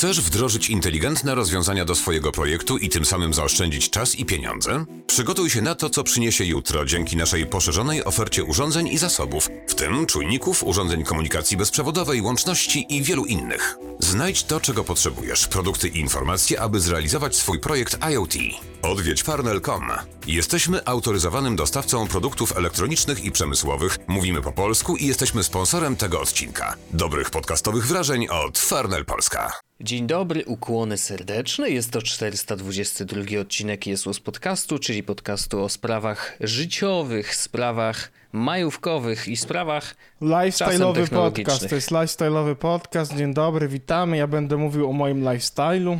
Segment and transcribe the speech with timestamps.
[0.00, 4.84] Chcesz wdrożyć inteligentne rozwiązania do swojego projektu i tym samym zaoszczędzić czas i pieniądze?
[5.06, 9.74] Przygotuj się na to, co przyniesie jutro dzięki naszej poszerzonej ofercie urządzeń i zasobów, w
[9.74, 13.78] tym czujników, urządzeń komunikacji bezprzewodowej, łączności i wielu innych.
[14.00, 18.34] Znajdź to, czego potrzebujesz, produkty i informacje, aby zrealizować swój projekt IoT.
[18.82, 19.88] Odwiedź farnel.com.
[20.26, 26.76] Jesteśmy autoryzowanym dostawcą produktów elektronicznych i przemysłowych, mówimy po polsku i jesteśmy sponsorem tego odcinka.
[26.90, 29.52] Dobrych podcastowych wrażeń od Farnel Polska.
[29.80, 31.70] Dzień dobry, ukłony serdeczne.
[31.70, 39.94] Jest to 422 odcinek Jesus Podcastu, czyli podcastu o sprawach życiowych, sprawach majówkowych i sprawach
[40.22, 41.68] Lifestyle'owy podcast.
[41.68, 43.16] To jest lifestyle'owy podcast.
[43.16, 44.16] Dzień dobry, witamy.
[44.16, 45.98] Ja będę mówił o moim lifestyle'u.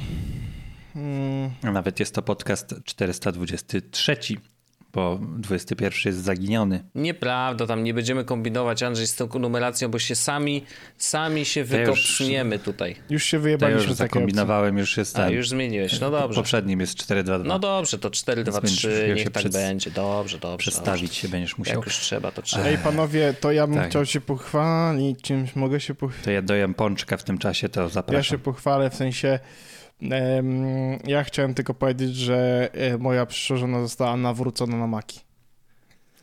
[0.95, 1.51] Hmm.
[1.63, 4.17] Nawet jest to podcast 423
[4.93, 6.85] bo 21 jest zaginiony.
[6.95, 10.65] Nieprawda, tam nie będziemy kombinować, Andrzej, z tą numeracją, bo się sami,
[10.99, 12.97] sami się wykopsniemy już, tutaj.
[13.11, 13.83] Już się wyjebaliśmy.
[13.83, 16.41] Ja już zakombinowałem, już jest A, już zmieniłeś, no dobrze.
[16.41, 17.45] Poprzednim jest 4-2-2.
[17.45, 19.53] No dobrze, to 4-2-3, niech tak przed...
[19.53, 19.91] będzie.
[19.91, 20.59] Dobrze, dobrze.
[20.59, 21.21] Przedstawić dobrze.
[21.21, 21.77] się będziesz musiał.
[21.77, 22.65] Jak już trzeba, to trzeba.
[22.65, 23.91] Ej, panowie, to ja bym tak.
[23.91, 26.25] chciał się pochwalić czymś, mogę się pochwalić.
[26.25, 28.17] To ja dojem pączka w tym czasie, to zapraszam.
[28.17, 29.39] Ja się pochwalę, w sensie
[31.05, 35.21] ja chciałem tylko powiedzieć, że e, moja przyszła żona została nawrócona na maki.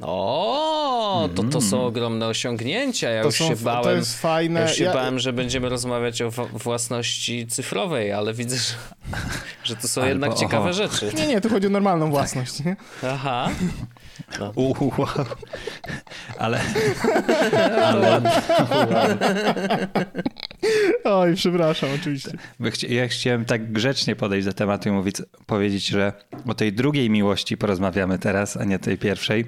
[0.02, 1.88] O, to, to są mm.
[1.88, 3.10] ogromne osiągnięcia.
[3.10, 3.84] Ja to już są, się bałem.
[3.84, 4.60] To jest fajne.
[4.60, 4.94] Ja już się ja...
[4.94, 8.74] bałem, że będziemy rozmawiać o własności cyfrowej, ale widzę, że,
[9.64, 11.12] że to są Albo, jednak ciekawe rzeczy.
[11.16, 12.76] Nie, nie, tu chodzi o normalną własność, nie?
[13.04, 13.50] Aha.
[14.40, 14.54] No.
[16.38, 16.62] Ale.
[17.88, 18.22] ale...
[21.04, 22.32] Oj, przepraszam, oczywiście.
[22.90, 26.14] Ja chciałem tak grzecznie podejść do tematu i mówić, powiedzieć, że
[26.48, 29.46] o tej drugiej miłości porozmawiamy teraz, a nie tej pierwszej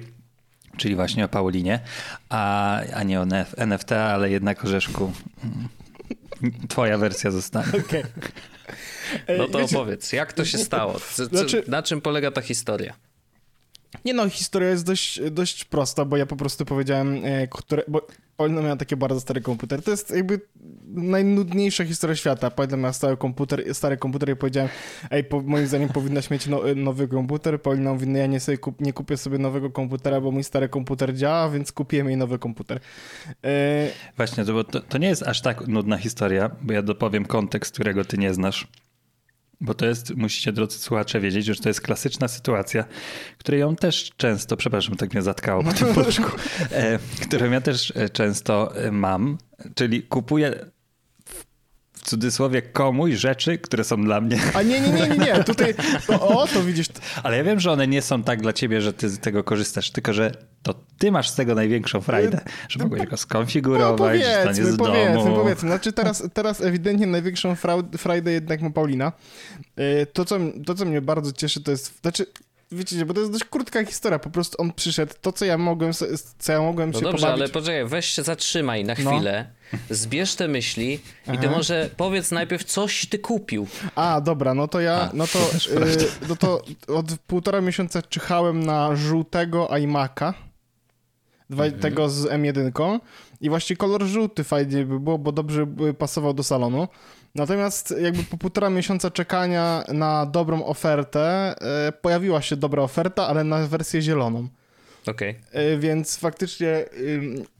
[0.76, 1.80] czyli właśnie o Paulinie,
[2.28, 3.26] a, a nie o
[3.56, 5.12] NFT, ale jednak o Rzeszku.
[6.68, 7.68] Twoja wersja zostanie.
[7.68, 8.04] Okay.
[9.38, 11.00] No to Wiecie, opowiedz, jak to się stało?
[11.12, 12.94] Co, znaczy, na czym polega ta historia?
[14.04, 18.06] Nie no, historia jest dość, dość prosta, bo ja po prostu powiedziałem, e, które, bo
[18.36, 19.82] Paulina miała taki bardzo stary komputer.
[19.82, 20.40] To jest jakby
[20.86, 22.50] najnudniejsza historia świata.
[22.50, 24.68] Paulina miała stary komputer, stary komputer i powiedziałem,
[25.10, 27.62] ej, po, moim zdaniem powinnaś mieć no, nowy komputer.
[27.62, 30.68] Paulina mówi, no ja nie, sobie kup, nie kupię sobie nowego komputera, bo mój stary
[30.68, 32.80] komputer działa, więc kupiłem jej nowy komputer.
[33.44, 33.88] E...
[34.16, 38.18] Właśnie, to, to nie jest aż tak nudna historia, bo ja dopowiem kontekst, którego ty
[38.18, 38.66] nie znasz.
[39.60, 42.84] Bo to jest, musicie drodzy słuchacze wiedzieć, że to jest klasyczna sytuacja,
[43.38, 46.30] której ją też często, przepraszam, tak mnie zatkało po tym poczku,
[46.70, 49.38] e, którą ja też e, często e, mam,
[49.74, 50.70] czyli kupuję
[51.92, 54.38] w cudzysłowie komuś rzeczy, które są dla mnie.
[54.54, 55.44] A nie, nie, nie, nie, nie.
[55.44, 55.74] tutaj
[56.20, 56.86] o, to widzisz.
[57.22, 59.90] Ale ja wiem, że one nie są tak dla ciebie, że ty z tego korzystasz,
[59.90, 60.32] tylko że
[60.62, 64.76] to ty masz z tego największą frajdę, że no mogłeś go skonfigurować, no, powiedzmy, z
[64.76, 65.36] powiedzmy, domu.
[65.36, 67.56] Powiedzmy, znaczy teraz, teraz ewidentnie największą
[67.98, 69.12] frajdę jednak ma Paulina.
[69.78, 72.26] Y, to co, to, co mnie bardzo cieszy, to jest, znaczy
[72.72, 75.92] wiecie, bo to jest dość krótka historia, po prostu on przyszedł, to co ja mogłem,
[76.38, 77.42] co ja mogłem no się dobrze, pobawić...
[77.42, 79.10] ale poczekaj, weź się zatrzymaj na no.
[79.10, 79.78] chwilę, no.
[79.90, 81.34] zbierz te myśli Aha.
[81.34, 83.66] i ty może powiedz najpierw, coś ty kupił.
[83.94, 85.38] A, dobra, no to ja, A, no to,
[85.74, 90.32] yy, no to od półtora miesiąca czyhałem na żółtego iMac'a,
[91.50, 91.80] mhm.
[91.80, 93.00] tego z M1
[93.40, 96.88] i właśnie kolor żółty fajnie by było, bo dobrze by pasował do salonu.
[97.34, 101.54] Natomiast jakby po półtora miesiąca czekania na dobrą ofertę,
[101.88, 104.48] e, pojawiła się dobra oferta, ale na wersję zieloną.
[105.06, 105.36] Okej.
[105.50, 105.78] Okay.
[105.78, 106.84] Więc faktycznie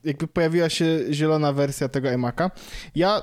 [0.04, 2.50] jakby pojawiła się zielona wersja tego iMac'a.
[2.94, 3.22] Ja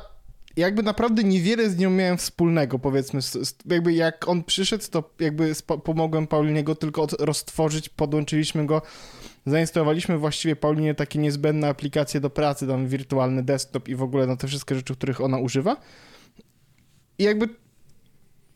[0.57, 3.19] jakby naprawdę niewiele z nią miałem wspólnego, powiedzmy.
[3.65, 5.53] Jakby jak on przyszedł, to jakby
[5.83, 8.81] pomogłem Paulinie go tylko roztworzyć, podłączyliśmy go,
[9.45, 14.35] zainstalowaliśmy właściwie Paulinie takie niezbędne aplikacje do pracy, tam wirtualny desktop i w ogóle na
[14.35, 15.77] te wszystkie rzeczy, których ona używa.
[17.19, 17.49] I jakby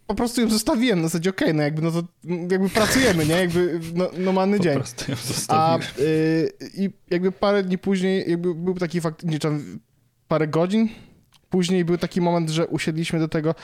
[0.07, 2.03] po prostu ją zostawiłem na zasadzie, okej, okay, no jakby, no to
[2.51, 3.35] jakby pracujemy, nie?
[3.35, 4.73] Jakby no, normalny po dzień.
[4.73, 5.81] Po prostu ją zostawiłem.
[5.99, 9.79] A y, i jakby parę dni później jakby był taki fakt, nie tam
[10.27, 10.89] parę godzin,
[11.51, 13.55] Później był taki moment, że usiedliśmy do tego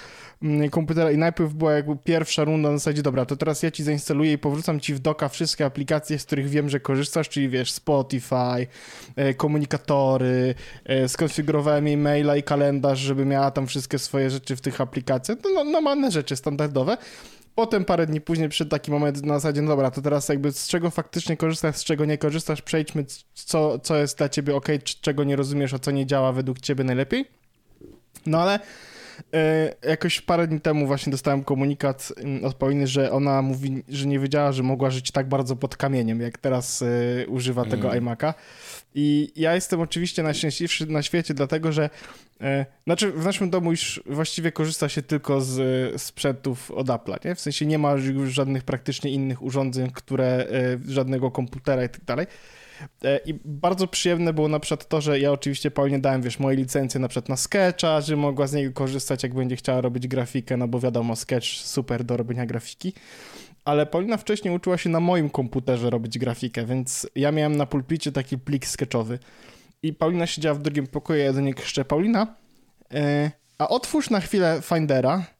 [0.43, 3.83] mm, komputera i najpierw była jakby pierwsza runda na zasadzie, dobra, to teraz ja ci
[3.83, 7.71] zainstaluję i powrócam ci w doka wszystkie aplikacje, z których wiem, że korzystasz, czyli wiesz,
[7.71, 8.67] Spotify,
[9.15, 10.55] e, komunikatory,
[10.85, 15.37] e, skonfigurowałem jej maila i kalendarz, żeby miała tam wszystkie swoje rzeczy w tych aplikacjach,
[15.43, 16.97] no, no normalne rzeczy, standardowe.
[17.55, 20.67] Potem parę dni później przyszedł taki moment na zasadzie, no dobra, to teraz jakby z
[20.67, 24.67] czego faktycznie korzystasz, z czego nie korzystasz, przejdźmy, co, co jest dla ciebie ok,
[25.01, 27.46] czego nie rozumiesz, a co nie działa według ciebie najlepiej.
[28.25, 28.59] No ale
[29.33, 34.07] E, jakoś parę dni temu właśnie dostałem komunikat mm, od Pauliny, że ona mówi, że
[34.07, 38.05] nie wiedziała, że mogła żyć tak bardzo pod kamieniem, jak teraz e, używa tego Mm.
[38.05, 38.33] iMac'a.
[38.95, 41.89] I ja jestem oczywiście najszczęśliwszy na świecie, dlatego że
[42.41, 47.35] e, znaczy w naszym domu już właściwie korzysta się tylko z sprzętów od Apple'a, nie?
[47.35, 50.47] W sensie nie ma już żadnych praktycznie innych urządzeń, które, e,
[50.87, 52.27] żadnego komputera i tak dalej.
[53.03, 56.57] E, I bardzo przyjemne było na przykład to, że ja oczywiście Paulinie dałem, wiesz, moje
[56.57, 60.57] licencje na przykład na Sketcha, że mogła z niego korzystać, jak będzie chciała robić grafikę,
[60.57, 62.93] no bo wiadomo, Sketch super do robienia grafiki.
[63.65, 68.11] Ale Paulina wcześniej uczyła się na moim komputerze robić grafikę, więc ja miałem na pulpicie
[68.11, 69.19] taki plik sketchowy.
[69.83, 72.35] I Paulina siedziała w drugim pokoju, ja do niej krzyczę, Paulina,
[72.93, 75.36] e, a otwórz na chwilę Findera.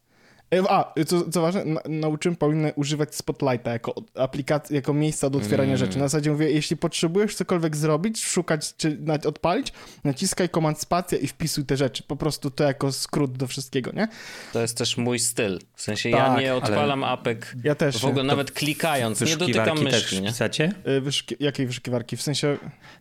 [0.69, 5.73] A, co, co ważne, na, nauczyłem Paulinę używać Spotlighta jako aplikacji, jako miejsca do otwierania
[5.73, 5.77] Mm.
[5.77, 5.97] rzeczy.
[5.99, 9.73] Na zasadzie mówię, jeśli potrzebujesz cokolwiek zrobić, szukać czy odpalić,
[10.03, 12.03] naciskaj komand spacja i wpisuj te rzeczy.
[12.03, 14.07] Po prostu to jako skrót do wszystkiego, nie?
[14.53, 15.59] To jest też mój styl.
[15.75, 17.97] W sensie Tak, ja ale- nie odpalam apek Ja też.
[18.01, 20.29] w ogóle nawet klikając, nie dotykam Wyszukiwarki też myszki, nie?
[20.29, 20.71] wpisacie?
[20.87, 22.17] Y, Wyszuki- jakiej wyszukiwarki?
[22.17, 22.57] W sensie...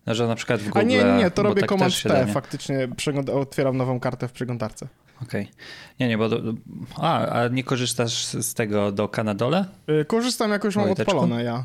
[0.06, 0.78] No, że na przykład w Google.
[0.78, 2.32] A nie, nie, nie, to robię tak komand P, nie?
[2.32, 4.88] faktycznie przegląd- otwieram nową kartę w przeglądarce.
[5.22, 5.48] Okej.
[6.00, 6.28] Nie, nie, bo...
[6.28, 6.54] Do,
[6.96, 9.64] a, a nie korzystasz z tego do Kanadole?
[10.00, 11.12] Y, Korzystam jakoś, mam Wojteczku?
[11.16, 11.64] odpalone ja.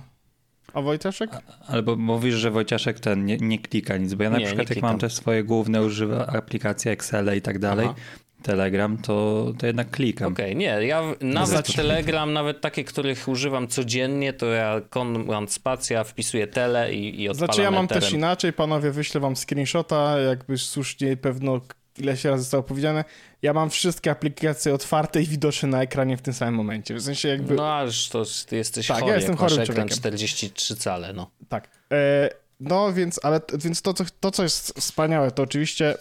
[0.74, 1.30] A Wojtaszek?
[1.68, 4.76] Albo mówisz, że Wojciaszek ten nie, nie klika nic, bo ja na Nie, przykład nie
[4.76, 7.96] jak mam te swoje główne używa aplikacje Excel i tak dalej, Aha.
[8.44, 10.34] Telegram, to, to jednak klikam.
[10.34, 16.48] Okej, nie, ja nawet Telegram, nawet takie, których używam codziennie, to ja komand spacja, wpisuję
[16.48, 18.02] tele i, i odpalam Znaczy ja mam Etherem.
[18.02, 21.62] też inaczej, panowie, wyślę wam screenshota, jakby słusznie pewno
[21.98, 23.04] ileś razy zostało powiedziane.
[23.42, 26.96] Ja mam wszystkie aplikacje otwarte i widoczne na ekranie w tym samym momencie.
[26.96, 27.56] W sensie jakby...
[27.56, 29.98] No aż to ty jesteś Tak, ja chory, jestem jak masz ekran człowiekiem.
[29.98, 31.32] 43 cale, no.
[31.50, 31.70] Tak.
[31.92, 32.30] E,
[32.62, 35.96] no więc, ale więc to, co, to, co jest wspaniałe, to oczywiście,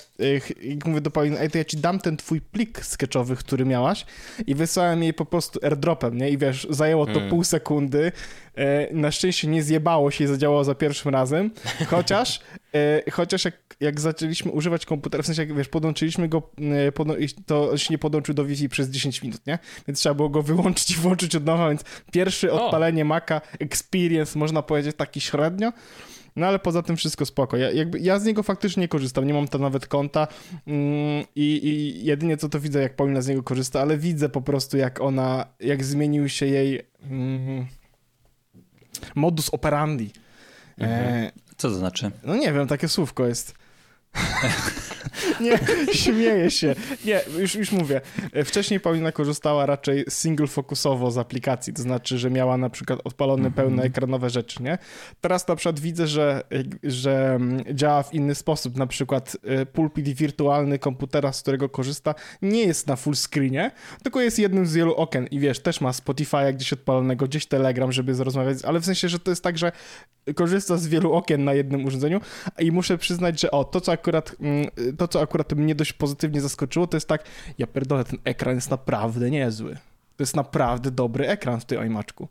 [0.63, 4.07] jak mówię do Pauliny, ej, to ja ci dam ten twój plik sketchowy, który miałaś
[4.47, 6.31] i wysłałem jej po prostu airdropem, nie?
[6.31, 7.31] I wiesz, zajęło to Mm.
[7.31, 8.13] pół sekundy.
[8.55, 11.51] E, na szczęście nie zjebało się i zadziałało za pierwszym razem,
[11.87, 12.41] chociaż,
[12.75, 16.43] e, chociaż jak, jak zaczęliśmy używać komputera, w sensie, jak wiesz, podłączyliśmy go,
[16.99, 19.59] e, to się nie podłączył do Wi-Fi przez 10 minut, nie?
[19.89, 22.65] Więc trzeba było go wyłączyć i włączyć od nowa, więc pierwsze O.
[22.65, 25.73] odpalenie Maca experience, można powiedzieć, taki średnio.
[26.37, 27.57] No ale poza tym wszystko spoko.
[27.57, 30.29] Ja, jakby, ja z niego faktycznie nie korzystam, nie mam tam nawet konta
[30.67, 34.77] mm, i, jedynie co to widzę, jak Paulina z niego korzysta, ale widzę po prostu,
[34.77, 37.67] jak ona, jak zmienił się jej mm,
[39.15, 40.11] modus operandi.
[40.81, 42.11] E, Co to znaczy?
[42.25, 43.55] no nie wiem, takie słówko jest.
[45.41, 45.59] nie,
[46.03, 46.75] śmieję się.
[47.05, 48.01] Nie, już, już mówię.
[48.33, 53.01] E, Wcześniej Paulina korzystała raczej single fokusowo z aplikacji, to znaczy, że miała na przykład
[53.05, 54.79] odpalone pełne ekranowe rzeczy, nie?
[55.21, 56.43] Teraz na przykład widzę, że,
[56.83, 62.15] że mm, działa w inny sposób, na przykład e, pulpit wirtualny komputera, z którego korzysta,
[62.43, 63.71] nie jest na full screenie,
[64.03, 67.93] tylko jest jednym z wielu okien i wiesz, też ma Spotify'a gdzieś odpalonego, gdzieś Telegram,
[67.93, 69.73] żeby zrozumieć, ale w sensie, że to jest tak, że
[70.35, 72.21] korzysta z wielu okien na jednym urządzeniu
[72.59, 74.67] i muszę przyznać, że o, to co akurat, mm,
[74.99, 77.25] to co akurat mnie dość pozytywnie zaskoczyło, to jest tak,
[77.59, 79.75] ja pierdolę, ten ekran jest naprawdę niezły.
[80.17, 82.29] To jest naprawdę dobry ekran w tym iMaczku.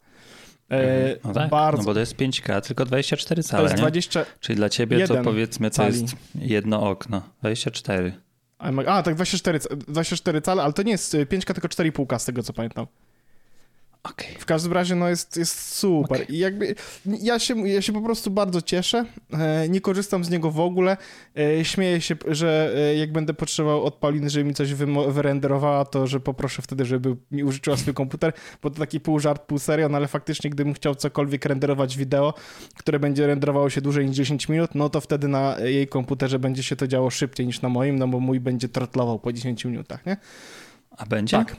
[0.71, 1.77] E, No tak, bardzo.
[1.81, 3.81] no bo to jest 5K, tylko 24 to cale, jest nie?
[3.81, 4.25] 20...
[4.39, 6.01] Czyli dla ciebie to powiedzmy to cali.
[6.01, 7.21] jest jedno okno.
[7.41, 8.13] 24.
[8.59, 12.19] iMac, a, tak, 24, ca- 24 cale, ale to nie jest y, 5K, tylko 4,5K
[12.19, 12.85] z tego co pamiętam.
[14.03, 14.35] Okej.
[14.39, 16.25] W każdym razie, no jest, jest super.
[16.29, 16.75] I jakby
[17.05, 19.05] ja się, ja się po prostu bardzo cieszę.
[19.33, 20.97] E, nie korzystam z niego w ogóle.
[21.37, 24.73] E, śmieję się, że e, jak będę potrzebował od Pauliny, żeby mi coś
[25.09, 29.41] wyrenderowała, to że poproszę wtedy, żeby mi użyczyła swój komputer, bo to taki pół żart,
[29.41, 32.33] pół serio, no ale faktycznie, gdybym chciał cokolwiek renderować wideo,
[32.77, 36.63] które będzie renderowało się dłużej niż 10 minut, no to wtedy na jej komputerze będzie
[36.63, 40.05] się to działo szybciej niż na moim, no bo mój będzie trotlował po 10 minutach,
[40.05, 40.17] nie?
[40.97, 41.37] A będzie?
[41.37, 41.55] Tak.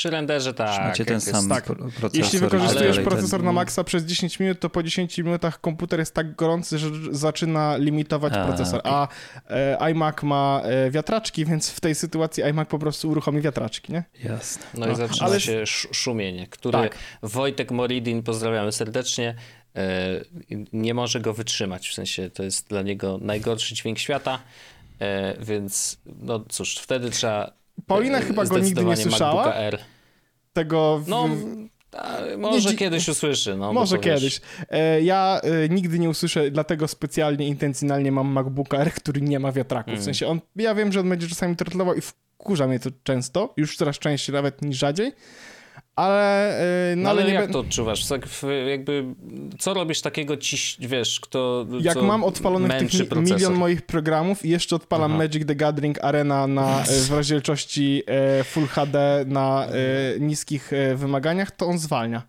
[0.00, 0.84] Przy renderze tak.
[0.84, 1.64] Macie ten jak sam jest- tak.
[1.64, 2.10] pro- procesor.
[2.14, 5.98] Jeśli i wykorzystujesz procesor ten- na maksa przez 10 minut, to po 10 minutach komputer
[5.98, 8.80] jest tak gorący, że zaczyna limitować A, procesor.
[8.80, 8.92] okej.
[8.92, 9.08] A
[9.50, 14.04] e, iMac ma e, wiatraczki, więc w tej sytuacji iMac po prostu uruchomi wiatraczki, nie?
[14.24, 14.62] Jasne.
[14.74, 16.94] No i No, zaczyna ale- się sz- szumienie, który Tak.
[17.22, 19.34] Wojtek Moridin, pozdrawiamy serdecznie,
[19.76, 19.80] e,
[20.72, 21.88] nie może go wytrzymać.
[21.88, 24.38] W sensie to jest dla niego najgorszy dźwięk świata,
[25.00, 27.59] e, więc no cóż, wtedy trzeba.
[27.90, 29.54] Paulina chyba go nigdy nie słyszała.
[30.52, 31.28] Tego w, No,
[31.92, 33.56] a, może dzi- kiedyś usłyszy.
[33.56, 34.40] No, może kiedyś.
[34.68, 39.52] E, ja e, nigdy nie usłyszę, dlatego specjalnie, intencjonalnie mam MacBooka R, który nie ma
[39.52, 39.88] wiatraków.
[39.88, 40.00] Mm.
[40.00, 43.54] W sensie on, ja wiem, że on będzie czasami trotlował i wkurza mnie to często,
[43.56, 45.12] już coraz częściej nawet niż rzadziej,
[45.96, 46.56] ale,
[46.90, 48.06] yy, no, No ale nie jak be- to odczuwasz?
[48.06, 48.28] Tak
[48.70, 49.04] jakby,
[49.58, 50.56] co robisz takiego ci,
[50.88, 53.22] wiesz, kto jak mam odpalonych tych procesor?
[53.36, 55.18] milion moich programów i jeszcze odpalam Aha.
[55.18, 61.50] Magic the Gathering Arena na, e, w rozdzielczości e, Full HD na e, niskich wymaganiach,
[61.50, 62.22] to on zwalnia.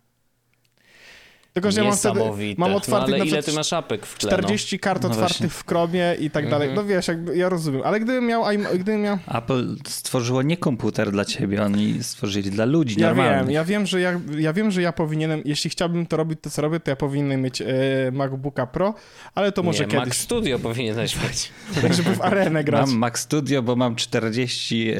[1.52, 2.20] Tylko, że ja mam wtedy
[2.58, 4.30] mam no, otwartych ale na ile ty masz apek w tle?
[4.30, 4.36] no?
[4.38, 5.48] 40 kart No otwartych właśnie.
[5.48, 6.68] w Chromie i tak dalej.
[6.68, 6.86] Mhm.
[6.86, 8.44] No wiesz, jakby, ja rozumiem, ale gdybym miał,
[8.74, 13.38] gdybym miał Apple stworzyło nie komputer dla ciebie, oni stworzyli dla ludzi Ja normalnych.
[13.46, 16.50] wiem, ja wiem, że ja, ja wiem, że ja powinienem, jeśli chciałbym to robić, to
[16.50, 17.66] co robię, to ja powinienem mieć e,
[18.12, 18.94] MacBooka Pro,
[19.34, 21.52] ale to może nie, Mac kiedyś, Studio powinieneś mieć.
[21.82, 22.86] tak żeby w arenę grać.
[22.86, 24.96] Mam Mac Studio, bo mam 40 e,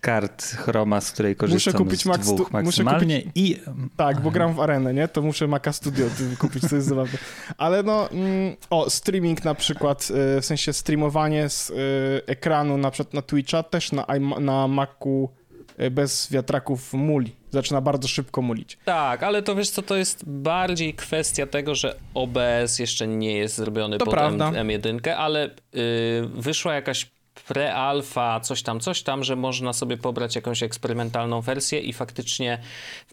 [0.00, 3.60] kart Chroma, z której korzystam kupić z Mac dwóch muszę maksymalnie i
[3.96, 5.08] Tak, bo gram w arenę, nie?
[5.08, 7.18] To muszę Maca Studio ty- kupić, to jest zabawne.
[7.58, 11.74] Ale no, mm, o, streaming na przykład, e, w sensie streamowanie z e,
[12.26, 14.06] ekranu na przykład na Twitcha też na,
[14.40, 15.28] na Macu
[15.76, 17.32] e, bez wiatraków muli.
[17.50, 18.78] Zaczyna bardzo szybko mulić.
[18.84, 23.56] Tak, ale to wiesz co, to jest bardziej kwestia tego, że OBS jeszcze nie jest
[23.56, 24.48] zrobiony To pod prawda.
[24.54, 25.50] M, M1, ale y,
[26.34, 27.13] wyszła jakaś
[27.48, 32.58] pre-alfa, coś tam, coś tam, że można sobie pobrać jakąś eksperymentalną wersję i faktycznie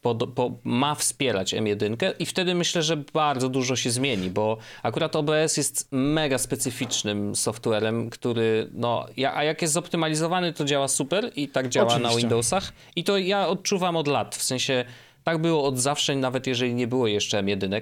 [0.02, 5.16] po, po, ma wspierać M1 i wtedy myślę, że bardzo dużo się zmieni, bo akurat
[5.16, 11.32] OBS jest mega specyficznym softwarem, który, no, ja, a jak jest zoptymalizowany, to działa super
[11.36, 12.20] i tak działa na Oczywiście.
[12.20, 14.86] Windowsach i to ja odczuwam od lat, w sensie
[15.24, 17.82] tak było od zawsze, nawet jeżeli nie było jeszcze M1.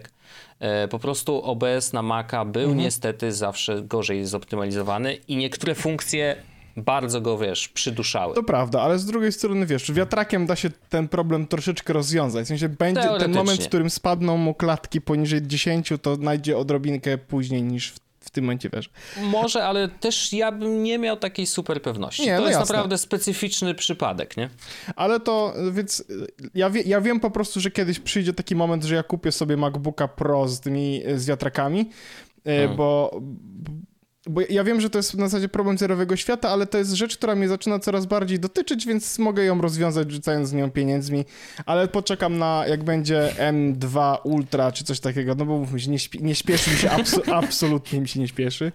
[0.59, 2.77] E, Po prostu OBS na Maca był Mhm.
[2.77, 6.35] niestety zawsze gorzej zoptymalizowany i niektóre funkcje
[6.77, 8.35] bardzo go, wiesz, przyduszały.
[8.35, 12.45] To prawda, ale z drugiej strony, wiesz, wiatrakiem da się ten problem troszeczkę rozwiązać.
[12.45, 17.17] W sensie będzie ten moment, w którym spadną mu klatki poniżej 10, to znajdzie odrobinkę
[17.17, 18.89] później niż w, w tym momencie, wiesz.
[19.21, 22.21] Może, ale też ja bym nie miał takiej super pewności.
[22.21, 22.73] Nie, to no jest jasne.
[22.73, 24.49] naprawdę specyficzny przypadek, nie?
[24.95, 26.03] Ale to, więc
[26.55, 29.57] ja, wie, ja wiem po prostu, że kiedyś przyjdzie taki moment, że ja kupię sobie
[29.57, 32.77] MacBooka Pro z tymi, z wiatrakami, y, Hmm.
[32.77, 33.21] bo...
[34.29, 37.17] Bo ja wiem, że to jest w zasadzie problem zerowego świata, ale to jest rzecz,
[37.17, 41.25] która mnie zaczyna coraz bardziej dotyczyć, więc mogę ją rozwiązać rzucając z nią pieniędzmi,
[41.65, 45.97] ale poczekam na jak będzie M2 Ultra czy coś takiego, no bo mówmy się, nie,
[45.97, 48.71] śpi- nie śpieszy mi się, abso- absolutnie mi się nie śpieszy.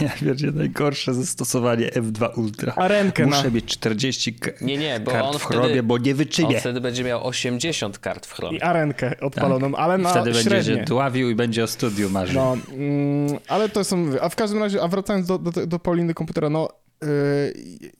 [0.00, 2.72] ja wiecie, najgorsze zastosowanie F2 Ultra.
[2.76, 3.50] A rękę Muszę na...
[3.50, 6.60] mieć 40 k- Nie, nie, bo kart on w chrobie, wtedy- bo nie On wyczynię.
[6.60, 8.58] wtedy będzie miał 80 kart w Chromie.
[8.58, 10.22] I arenkę odpaloną, ale na Tak.
[10.22, 10.74] Wtedy będzie średnie.
[10.76, 12.34] się dławił i będzie o studiu marzył.
[12.34, 14.06] No, mm, ale to są.
[14.20, 16.68] A w każdym razie, a wracając do, do, do Pauliny komputera, no.
[17.02, 17.92] Yy,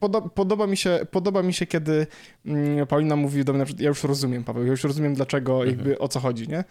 [0.00, 2.06] podo- podoba, mi się, podoba mi się, kiedy
[2.46, 5.64] mm, Paulina mówi do mnie, na przykład, ja już rozumiem, Paweł, ja już rozumiem, dlaczego,
[5.64, 6.64] jakby o co chodzi, nie?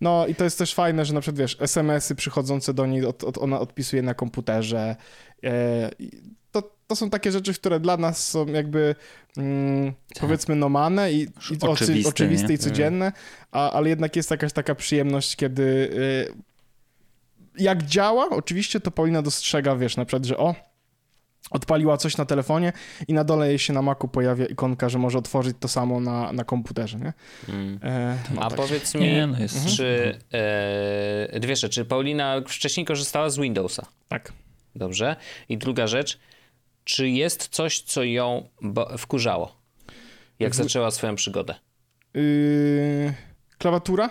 [0.00, 3.24] No i to jest też fajne, że na przykład, wiesz, SMS-y przychodzące do niej, od,
[3.24, 4.96] od, ona odpisuje na komputerze.
[5.44, 5.90] E,
[6.50, 8.94] to, to są takie rzeczy, które dla nas są jakby
[9.36, 11.28] mm, powiedzmy nomane i, i
[11.60, 13.12] oczy, Oczywiste, oczywiste i codzienne,
[13.52, 16.49] a, ale jednak jest jakaś taka przyjemność, kiedy y,
[17.60, 20.54] jak działa, oczywiście to Paulina dostrzega, wiesz, na przykład, że o,
[21.50, 22.72] odpaliła coś na telefonie
[23.08, 26.32] i na dole jej się na Macu pojawia ikonka, że może otworzyć to samo na,
[26.32, 27.12] na komputerze, nie?
[27.48, 27.80] Mm.
[27.82, 28.56] E, no A tak.
[28.58, 31.84] powiedz mi, Nie, no jest- czy e, dwie rzeczy.
[31.84, 33.86] Paulina wcześniej korzystała z Windowsa.
[34.08, 34.32] Tak.
[34.76, 35.16] Dobrze.
[35.48, 36.18] I druga rzecz,
[36.84, 38.48] czy jest coś, co ją
[38.98, 39.56] wkurzało,
[40.38, 41.54] jak W- zaczęła swoją przygodę?
[42.14, 43.14] Yy,
[43.58, 44.10] klawiatura?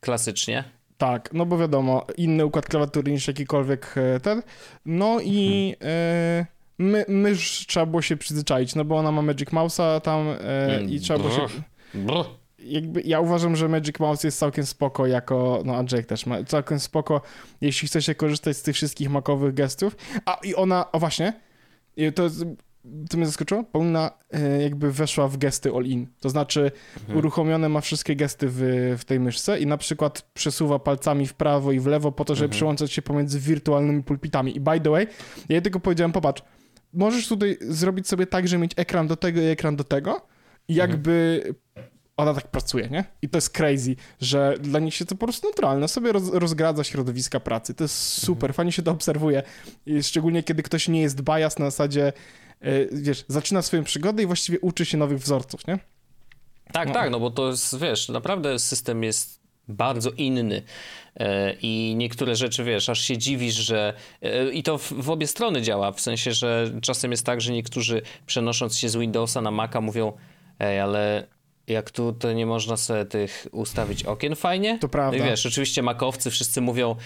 [0.00, 0.64] Klasycznie.
[0.98, 4.42] Tak, no bo wiadomo, inny układ klawiatury niż jakikolwiek e, ten.
[4.86, 6.46] No i e,
[6.78, 11.00] my, mysz trzeba było się przyzwyczaić, no bo ona ma Magic Mouse'a tam e, i
[11.00, 11.46] trzeba było się...
[11.94, 12.24] Brr.
[12.58, 16.44] jakby ja uważam, że Magic Mouse jest całkiem spoko jako, no a Jake też ma,
[16.44, 17.20] całkiem spoko,
[17.60, 19.96] jeśli chce się korzystać z tych wszystkich makowych gestów.
[20.26, 21.32] A i ona, o właśnie,
[22.14, 22.44] to, jest-
[23.10, 26.70] to mnie zaskoczyło, Paulina e, jakby weszła w gesty all-in, to znaczy
[27.14, 28.60] uruchomione ma wszystkie gesty w,
[28.98, 32.34] w tej myszce i na przykład przesuwa palcami w prawo i w lewo po to,
[32.34, 34.56] żeby przełączać się pomiędzy wirtualnymi pulpitami.
[34.56, 35.06] I by the way,
[35.48, 36.42] ja jej tylko powiedziałem, popatrz,
[36.92, 40.26] możesz tutaj zrobić sobie tak, że mieć ekran do tego i ekran do tego
[40.68, 41.42] i jakby
[42.16, 43.04] ona tak pracuje, nie?
[43.22, 46.84] I to jest crazy, że dla nich się to po prostu naturalne, sobie roz, rozgradza
[46.84, 47.74] środowiska pracy.
[47.74, 49.42] To jest super, fajnie się to obserwuje.
[49.86, 52.12] I szczególnie kiedy ktoś nie jest bias na zasadzie,
[52.60, 55.78] e, wiesz, zaczyna swoją przygodę i właściwie uczy się nowych wzorców, nie?
[56.72, 60.62] Tak, tak, no bo to jest, wiesz, naprawdę system jest bardzo inny
[61.16, 65.26] E, i niektóre rzeczy, wiesz, aż się dziwisz, że e, i to w, w obie
[65.26, 69.50] strony działa, w sensie, że czasem jest tak, że niektórzy przenosząc się z Windowsa na
[69.50, 70.12] Maca mówią,
[70.58, 71.26] ej, ale
[71.68, 74.78] jak tu to nie można sobie tych ustawić okien fajnie.
[74.78, 75.18] To prawda.
[75.18, 76.96] No i wiesz, oczywiście makowcy wszyscy mówią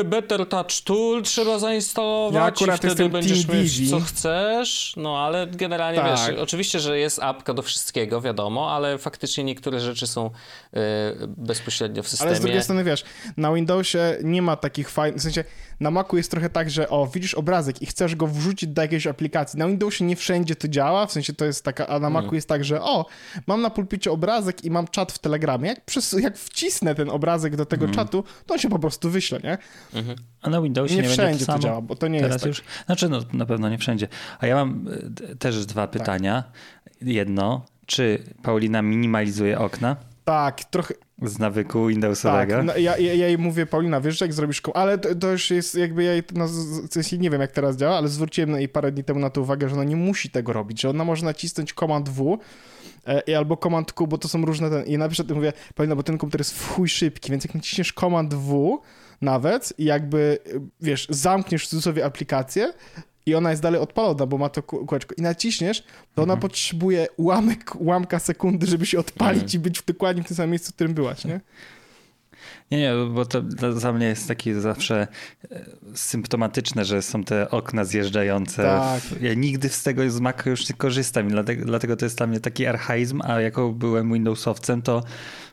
[0.00, 3.90] y, Better Touch Tool trzeba zainstalować Ja i akurat wtedy jestem będziesz Team mieć Divi.
[3.90, 4.92] co chcesz.
[4.96, 6.10] No ale generalnie Tak.
[6.10, 10.78] wiesz, oczywiście, że jest apka do wszystkiego, wiadomo, ale faktycznie niektóre rzeczy są y,
[11.26, 12.28] bezpośrednio w systemie.
[12.30, 13.04] Ale z drugiej strony, wiesz,
[13.36, 15.44] na Windowsie nie ma takich fajnych, w sensie
[15.80, 19.06] na Macu jest trochę tak, że o, widzisz obrazek i chcesz go wrzucić do jakiejś
[19.06, 19.58] aplikacji.
[19.58, 22.48] Na Windowsie nie wszędzie to działa, w sensie to jest taka, a na Macu jest
[22.48, 23.06] tak, że o,
[23.46, 25.68] mam na pulpicie obrazek i mam czat w Telegramie.
[25.68, 29.40] Jak, przez, jak wcisnę ten obrazek do tego czatu, to on się po prostu wyśle,
[29.44, 29.58] nie?
[30.42, 31.58] A na Windowsie Nie nie, wszędzie to, to samo.
[31.62, 32.48] działa, bo to nie Teraz jest tak.
[32.48, 32.62] już.
[32.86, 34.08] Znaczy, no na pewno nie wszędzie.
[34.40, 34.88] A ja mam
[35.30, 35.90] y, też dwa Tak.
[35.90, 36.44] pytania.
[37.02, 39.96] Jedno, czy Paulina minimalizuje okna
[40.28, 41.88] Tak, trochę, z nawyku tak.
[41.88, 42.62] Windowsowego?
[42.62, 45.50] No, ja, ja, ja jej mówię, Paulina, wiesz, jak zrobisz koło, ale to, to już
[45.50, 46.48] jest jakby ja jej, no,
[46.88, 49.40] w sensie nie wiem jak teraz działa, ale zwróciłem jej parę dni temu na to
[49.40, 52.38] uwagę, że ona nie musi tego robić, że ona może nacisnąć Command W
[53.06, 56.02] e, albo Command Q, bo to są różne ten, i na przykład mówię, Paulina, bo
[56.02, 58.78] ten komputer jest w chuj szybki, więc jak naciśniesz Command W
[59.20, 60.38] nawet i jakby,
[60.80, 62.72] wiesz, zamkniesz w cudzysłowie aplikację,
[63.28, 65.14] i ona jest dalej odpalona, bo ma to kół- kółeczko.
[65.18, 70.22] I naciśniesz, to ona potrzebuje ułamek, ułamka sekundy, żeby się odpalić i być w dokładnie
[70.22, 71.40] w tym samym miejscu, w którym byłaś, nie?
[72.70, 75.08] Nie, nie, bo to dla, mnie jest takie zawsze
[75.50, 78.62] e, symptomatyczne, że są te okna zjeżdżające.
[78.62, 79.02] Tak.
[79.20, 82.40] Ja nigdy z tego z Maca już nie korzystam dlatego, dlatego to jest dla mnie
[82.40, 85.02] taki archaizm, a jako byłem Windowsowcem, to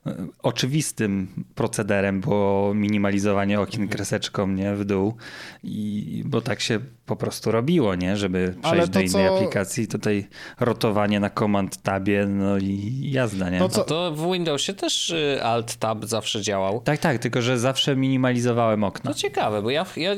[0.05, 5.15] e, oczywistym procederem było minimalizowanie okien kreseczką nie, w dół,
[5.63, 9.87] I, bo tak się po prostu robiło, nie, żeby przejść do to, innej co- aplikacji.
[9.87, 10.27] Tutaj
[10.59, 13.59] rotowanie na command tabie, no i jazda, nie?
[13.59, 16.81] To, co- No to w Windowsie też y, Alt Tab zawsze działał.
[16.81, 19.09] Tak, tak, tylko że zawsze minimalizowałem okna.
[19.09, 20.11] No ciekawe, bo ja, ja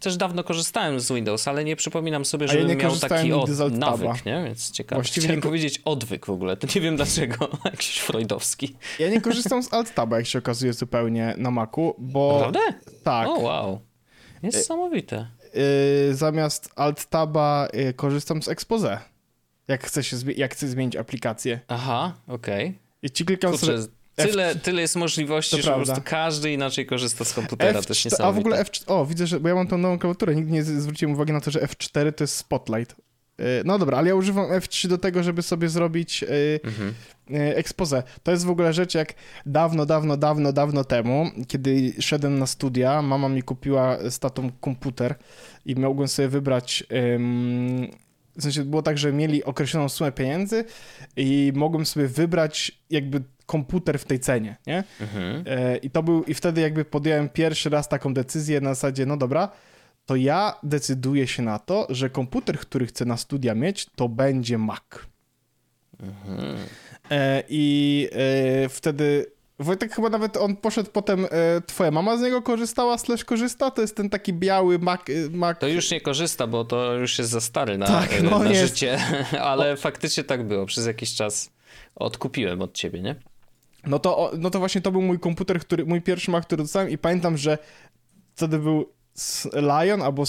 [0.00, 3.50] też dawno korzystałem z Windows, ale nie przypominam sobie, ja żebym nie miał taki od,
[3.72, 4.42] nawyk, nie?
[4.44, 4.96] Więc ciekawe.
[4.96, 8.76] Właściwie Chciałem nie powiedzieć odwyk w ogóle, to nie wiem dlaczego, jakiś freudowski.
[8.98, 12.60] Ja nie korzystam z Alt Taba, jak się okazuje, zupełnie na Macu, bo Naprawdę?
[13.04, 13.80] tak, O wow.
[14.42, 15.26] Niesamowite.
[16.10, 18.98] Y, zamiast Alt Taba y, korzystam z Expose.
[19.68, 21.60] Jak chcę, się jak chcę zmienić aplikację.
[21.68, 22.78] Aha, okej.
[23.02, 25.84] I ci klikam sobie Kurczę, tyle, tyle jest możliwości, To że po prawda.
[25.94, 28.24] prostu każdy inaczej korzysta z komputera, to jest F4, niesamowite.
[28.28, 30.62] a w ogóle F4, o widzę, że, bo ja mam tą nową klawiaturę, nigdy nie
[30.64, 32.92] zwróciłem uwagi na to, że F4 to jest Spotlight.
[33.40, 36.24] Y, No dobra, ale ja używam F3 do tego, żeby sobie zrobić
[36.64, 36.94] Mhm.
[37.30, 38.02] Y, expose.
[38.22, 39.14] To jest w ogóle rzecz jak
[39.46, 45.14] dawno, dawno, dawno, dawno temu, kiedy szedłem na studia, mama mi kupiła z tatą komputer
[45.66, 47.90] i mogłem sobie wybrać ym,
[48.38, 50.64] w sensie było tak, że mieli określoną sumę pieniędzy
[51.16, 54.84] i mogłem sobie wybrać jakby komputer w tej cenie, nie?
[55.00, 55.44] Mhm.
[55.46, 59.16] E, I to był, i wtedy jakby podjąłem pierwszy raz taką decyzję na zasadzie, no
[59.16, 59.48] dobra,
[60.06, 64.58] to ja decyduję się na to, że komputer, który chcę na studia mieć, to będzie
[64.58, 64.82] Mac.
[66.02, 66.06] E,
[67.48, 68.08] I
[68.64, 69.26] e, wtedy
[69.60, 71.28] Wojtek chyba nawet on poszedł potem, e,
[71.66, 75.58] twoja mama z niego korzystała, slash korzysta, to jest ten taki biały Mac, e, Mac
[75.58, 78.54] To już nie korzysta, bo to już jest za stary na, Tak, e, no na
[78.54, 78.98] życie,
[79.40, 80.66] ale faktycznie tak było.
[80.66, 81.50] Przez jakiś czas
[81.96, 83.14] odkupiłem od ciebie, nie?
[83.86, 86.62] No to, o- no to właśnie to był mój komputer, który, mój pierwszy Mac, który
[86.62, 87.58] dostałem i pamiętam, że
[88.34, 88.92] wtedy był
[89.52, 90.24] Lion albo,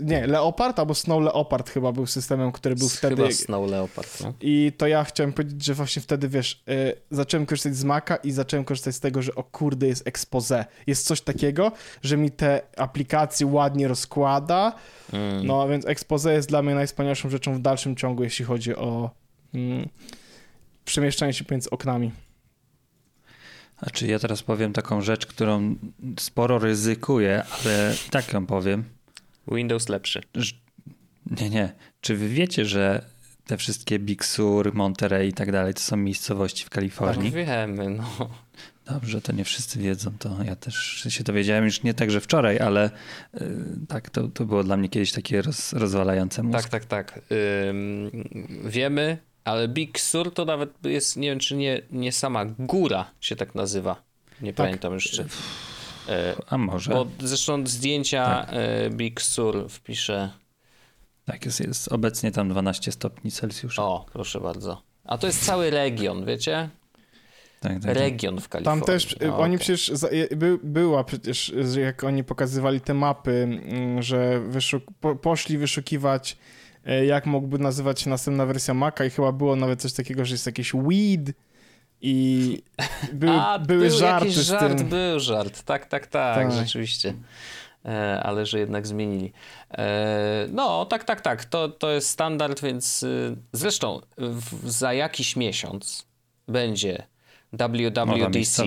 [0.00, 3.16] nie, Leopard albo Snow Leopard chyba był systemem, który był wtedy...
[3.16, 4.32] Chyba Snow Leopard, no.
[4.40, 8.32] I to ja chciałem powiedzieć, że właśnie wtedy, wiesz, y, zacząłem korzystać z Maca i
[8.32, 10.64] zacząłem korzystać z tego, że o kurde, jest expose.
[10.86, 14.72] Jest coś takiego, że mi te aplikacje ładnie rozkłada.
[15.12, 15.46] Mm.
[15.46, 19.10] No, więc expose jest dla mnie najwspanialszą rzeczą w dalszym ciągu, jeśli chodzi o
[19.54, 19.88] mm,
[20.84, 22.12] przemieszczanie się pomiędzy oknami.
[23.80, 25.76] A czy ja teraz powiem taką rzecz, którą
[26.18, 28.84] sporo ryzykuję, ale tak ją powiem.
[29.48, 30.20] Windows lepszy.
[31.40, 31.72] Nie, nie.
[32.00, 33.04] Czy wy wiecie, że
[33.46, 37.30] te wszystkie Big Sur, Monterey i tak dalej to są miejscowości w Tak Kalifornii?
[37.30, 38.30] wiemy, no.
[38.86, 42.58] Dobrze, to nie wszyscy wiedzą, to ja też się dowiedziałem już nie tak, że wczoraj,
[42.58, 42.90] ale
[43.40, 43.40] y,
[43.88, 46.68] tak, to, to było dla mnie kiedyś takie roz, rozwalające mózg.
[46.68, 47.20] Tak, tak, tak.
[47.68, 48.10] Ym,
[48.64, 53.36] wiemy, ale Big Sur to nawet jest, nie wiem czy nie, nie sama góra się
[53.36, 54.02] tak nazywa.
[54.40, 55.26] Nie pamiętam już czy.
[56.08, 56.90] E, A może?
[56.90, 58.48] bo zresztą zdjęcia Tak.
[58.52, 60.30] e, Big Sur wpiszę.
[61.24, 63.82] Tak, jest, jest obecnie tam 12 stopni Celsjusza.
[63.82, 64.82] O, proszę bardzo.
[65.04, 66.68] A to jest cały region, wiecie?
[67.60, 67.94] tak, tak, tak.
[67.94, 68.80] Region w Kalifornii.
[68.80, 69.58] Tam też, y, O, oni okej.
[69.58, 73.60] przecież, za, by, była przecież, jak oni pokazywali te mapy,
[74.00, 76.36] że wyszuk, po, poszli wyszukiwać,
[77.06, 80.46] jak mógłby nazywać się następna wersja Maca i chyba było nawet coś takiego, że jest
[80.46, 81.32] jakiś weed
[82.00, 82.62] i
[83.12, 84.88] były, A, były był żarty jakiś z żart, tym.
[84.88, 85.62] był żart.
[85.62, 86.52] Tak, tak, tak, Tak.
[86.52, 87.14] rzeczywiście.
[87.84, 89.32] E, ale że jednak zmienili.
[89.70, 91.44] E, no, tak, tak, tak.
[91.44, 96.06] To, to jest standard, więc y, zresztą w, za jakiś miesiąc
[96.48, 97.06] będzie
[97.52, 98.62] WWDC,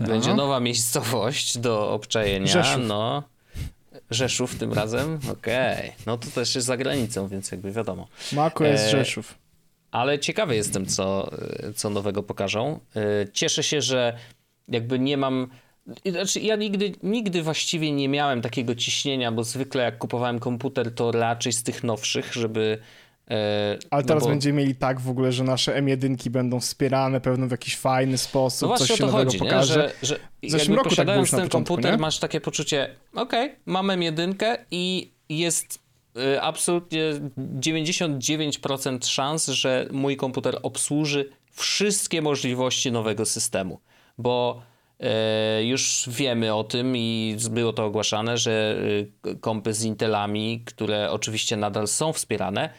[0.00, 0.36] będzie No.
[0.36, 2.46] nowa miejscowość do obczajenia.
[2.46, 2.82] Rzeszów.
[2.86, 3.22] No.
[4.10, 5.18] Rzeszów tym razem?
[5.32, 5.92] Okej.
[6.06, 8.08] No to też jest za granicą, więc jakby wiadomo.
[8.32, 9.34] Mako jest E, Rzeszów.
[9.90, 11.30] Ale ciekawy jestem, co,
[11.76, 12.80] co nowego pokażą.
[12.94, 14.16] Yy, Cieszę się, że
[14.68, 15.48] jakby nie mam.
[16.06, 21.12] Znaczy, ja nigdy, nigdy właściwie nie miałem takiego ciśnienia, bo zwykle jak kupowałem komputer, to
[21.12, 22.78] raczej z tych nowszych, żeby.
[23.30, 23.36] Yy,
[23.90, 27.46] Ale no teraz bo- będziemy mieli tak w ogóle, że nasze M1 będą wspierane pewno
[27.46, 29.50] w jakiś fajny No sposób, właśnie coś się nowego chodzi, nie?
[29.50, 29.74] pokaże.
[29.74, 31.98] że, że W zeszłym jakby roku tak było ten początku, komputer nie?
[31.98, 35.78] masz takie poczucie, okej, mamy jedynkę i jest
[36.16, 37.00] y, absolutnie
[37.60, 43.80] 99% szans, że mój komputer obsłuży wszystkie możliwości nowego systemu,
[44.18, 44.62] bo
[45.00, 48.76] e, już wiemy o tym i było to ogłaszane, że
[49.40, 52.70] kompy z Intelami, które oczywiście nadal są wspierane,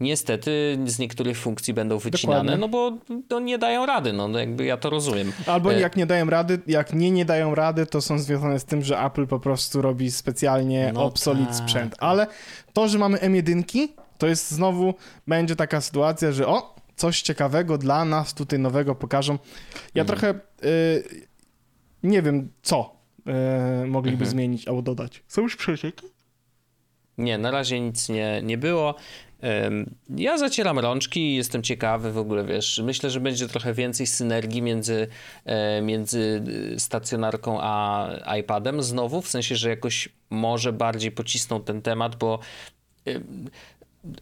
[0.00, 2.56] niestety z niektórych funkcji będą wycinane, Dokładnie.
[2.60, 2.92] no bo
[3.30, 5.32] no, nie dają rady, no jakby ja to rozumiem.
[5.46, 8.64] Albo E, jak nie dają rady, jak nie nie dają rady, to są związane z
[8.64, 11.54] tym, że Apple po prostu robi specjalnie No obsolete tak.
[11.54, 11.94] sprzęt.
[11.98, 12.26] Ale
[12.72, 14.94] to, że mamy M1, to jest znowu,
[15.26, 19.38] będzie taka sytuacja, że o, coś ciekawego dla nas tutaj nowego pokażą.
[19.94, 20.06] Ja Mhm.
[20.18, 21.26] trochę y,
[22.02, 22.96] nie wiem, co
[23.84, 24.30] y, mogliby Mhm.
[24.30, 25.22] zmienić albo dodać.
[25.28, 26.06] Są już przecieki?
[27.18, 28.94] Nie, na razie nic nie, nie było.
[30.16, 34.62] Ja zacieram rączki i jestem ciekawy w ogóle, wiesz, myślę, że będzie trochę więcej synergii
[34.62, 35.08] między,
[35.44, 36.42] e, między
[36.74, 38.08] y, stacjonarką a
[38.40, 42.38] iPadem znowu, w sensie, że jakoś może bardziej pocisną ten temat, bo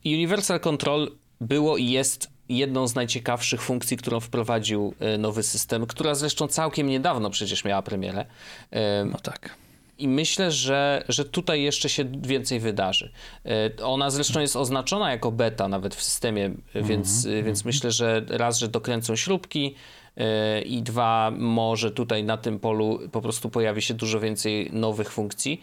[0.05, 6.15] Universal Control było i jest jedną z najciekawszych funkcji, którą wprowadził e, nowy system, która
[6.15, 8.27] zresztą całkiem niedawno przecież miała premierę.
[8.71, 9.64] Em, No tak.
[9.99, 13.11] I myślę, że, że tutaj jeszcze się więcej wydarzy.
[13.47, 18.59] E, Ona zresztą jest oznaczona jako beta nawet w systemie, więc, więc myślę, że raz,
[18.59, 19.75] że dokręcą śrubki
[20.17, 25.13] e, i dwa, może tutaj na tym polu po prostu pojawi się dużo więcej nowych
[25.13, 25.61] funkcji,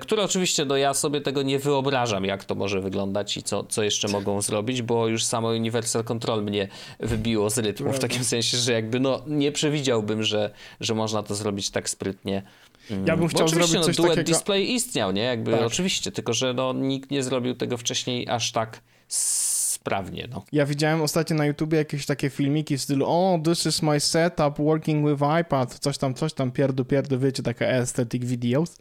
[0.00, 3.82] które oczywiście no ja sobie tego nie wyobrażam, jak to może wyglądać i co, co
[3.82, 6.68] jeszcze mogą zrobić, bo już samo Universal Control mnie
[7.00, 11.34] wybiło z rytmu, w takim sensie, że jakby no nie przewidziałbym, że, że można to
[11.34, 12.42] zrobić tak sprytnie.
[12.90, 15.22] Mm, Ja bym chciał oczywiście, zrobić coś no, duet takiego- display istniał, nie?
[15.22, 15.62] Jakby Tak.
[15.62, 20.44] oczywiście, tylko że no, nikt nie zrobił tego wcześniej aż tak sprawnie, no.
[20.52, 24.58] Ja widziałem ostatnio na YouTubie jakieś takie filmiki w stylu o, this is my setup
[24.58, 28.76] working with iPad, coś tam, coś tam, pierdu, pierdu, wiecie, takie aesthetic videos.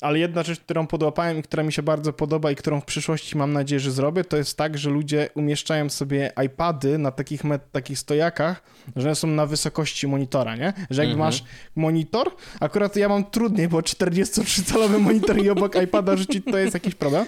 [0.00, 3.36] Ale jedna rzecz, którą podłapałem i która mi się bardzo podoba i którą w przyszłości
[3.36, 7.98] mam nadzieję, że zrobię, to jest tak, że ludzie umieszczają sobie iPady na takich, takich
[7.98, 8.62] stojakach,
[8.96, 10.72] że są na wysokości monitora, nie?
[10.90, 11.44] Że jakby masz
[11.76, 12.30] monitor,
[12.60, 17.26] akurat ja mam trudniej, bo 43-calowy monitor i obok iPada rzucić to jest jakiś problem,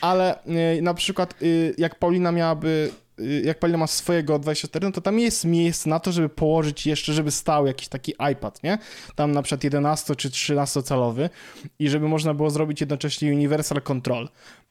[0.00, 0.44] ale
[0.78, 2.90] y, na przykład y, jak Paulina miałaby
[3.44, 7.12] jak Paulina ma swojego 24, no to tam jest miejsce na to, żeby położyć jeszcze,
[7.12, 8.78] żeby stał jakiś taki iPad, nie?
[9.14, 11.30] Tam na przykład 11 czy 13 calowy
[11.78, 14.28] i żeby można było zrobić jednocześnie Universal Control.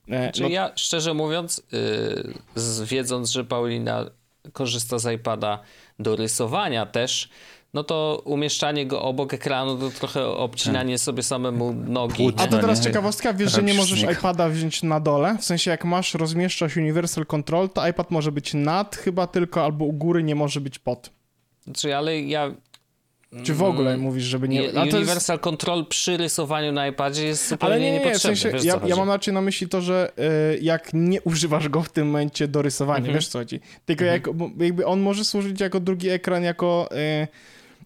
[0.09, 4.05] E, Czyli ja, szczerze mówiąc, yy, wiedząc, że Paulina
[4.53, 5.59] korzysta z iPada
[5.99, 7.29] do rysowania też,
[7.73, 12.15] no to umieszczanie go obok ekranu to trochę obcinanie sobie samemu nogi.
[12.15, 12.43] Płótno.
[12.43, 15.71] A to teraz nie, ciekawostka, wiesz, że nie możesz iPada wziąć na dole, w sensie
[15.71, 20.23] jak masz rozmieszczać Universal Control, to iPad może być nad chyba tylko, albo u góry
[20.23, 21.09] nie może być pod.
[21.63, 22.51] Znaczy, ale ja...
[23.43, 24.69] Czy w ogóle mówisz, żeby nie...
[24.69, 27.99] A to jest- Universal Control przy rysowaniu na iPadzie jest zupełnie Ale nie, nie, nie,
[27.99, 28.37] w niepotrzebny.
[28.37, 30.11] sensie, wiesz, ja, ja mam raczej na myśli to, że
[30.53, 33.15] y, jak nie używasz go w tym momencie do rysowania, Mhm.
[33.15, 33.59] wiesz co chodzi?
[33.85, 36.89] Tylko jak, bo jakby on może służyć jako drugi ekran, jako...
[37.23, 37.27] Y,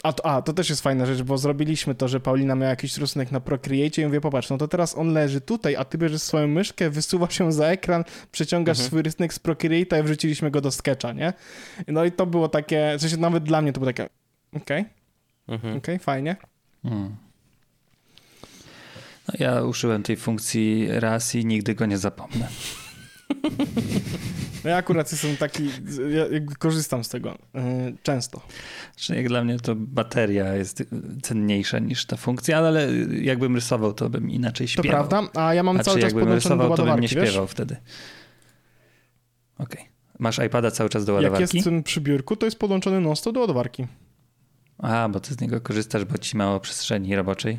[0.03, 2.97] a to, a, to też jest fajna rzecz, bo zrobiliśmy to, że Paulina miała jakiś
[2.97, 6.21] rysunek na Procreate i mówię, popatrz, no to teraz on leży tutaj, a ty bierzesz
[6.21, 8.87] swoją myszkę, wysuwasz ją za ekran, przeciągasz Mhm.
[8.87, 11.33] swój rysunek z Procreate'a i wrzuciliśmy go do Sketcha, nie?
[11.87, 14.09] No i to było takie, w sensie nawet dla mnie to było takie,
[14.53, 14.85] okej,
[15.47, 15.77] Mhm.
[15.77, 16.35] okej, fajnie.
[16.83, 17.15] Hmm.
[19.27, 22.47] No, ja użyłem tej funkcji raz i nigdy go nie zapomnę.
[24.63, 25.63] No ja akurat jestem taki,
[26.09, 26.25] ja
[26.59, 27.37] korzystam z tego y,
[28.03, 28.41] często.
[28.95, 30.83] Znaczy, jak dla mnie to bateria jest
[31.21, 32.87] cenniejsza niż ta funkcja, ale
[33.21, 35.07] jakbym rysował, to bym inaczej To śpiewał.
[35.07, 37.29] prawda, a ja mam A cały czas podłączony do rysował, to bym nie ładowarki, wiesz?
[37.29, 37.75] śpiewał wtedy.
[39.57, 39.85] Okej.
[40.19, 41.57] Masz iPada cały czas do Jak ładowarki?
[41.57, 43.87] jest przy biurku, to jest podłączony non do ładowarki.
[44.77, 47.57] A, bo ty z niego korzystasz, bo ci mało przestrzeni roboczej.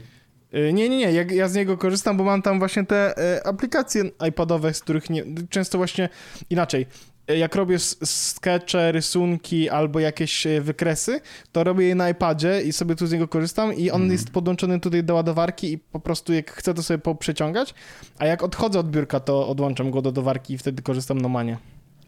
[0.54, 3.46] Y, Nie, nie, nie, ja, ja z niego korzystam, bo mam tam właśnie te e,
[3.46, 6.08] aplikacje iPadowe, z których nie, często właśnie
[6.50, 6.86] inaczej.
[7.28, 11.20] E, Jak robię skecze, rysunki albo jakieś wykresy,
[11.52, 14.80] to robię je na iPadzie i sobie tu z niego korzystam i on jest podłączony
[14.80, 17.74] tutaj do ładowarki i po prostu jak chcę to sobie poprzeciągać,
[18.18, 21.58] a jak odchodzę od biurka, to odłączam go do ładowarki i wtedy korzystam normalnie.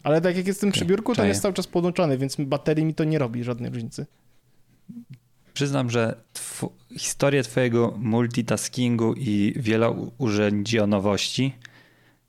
[0.03, 2.95] Ale tak jak jest w tym przybiórku, to jest cały czas podłączony, więc baterii mi
[2.95, 4.07] to nie robi żadnej różnicy.
[5.61, 11.55] Przyznam, że tw- historię twojego multitaskingu i wielourzędzionowości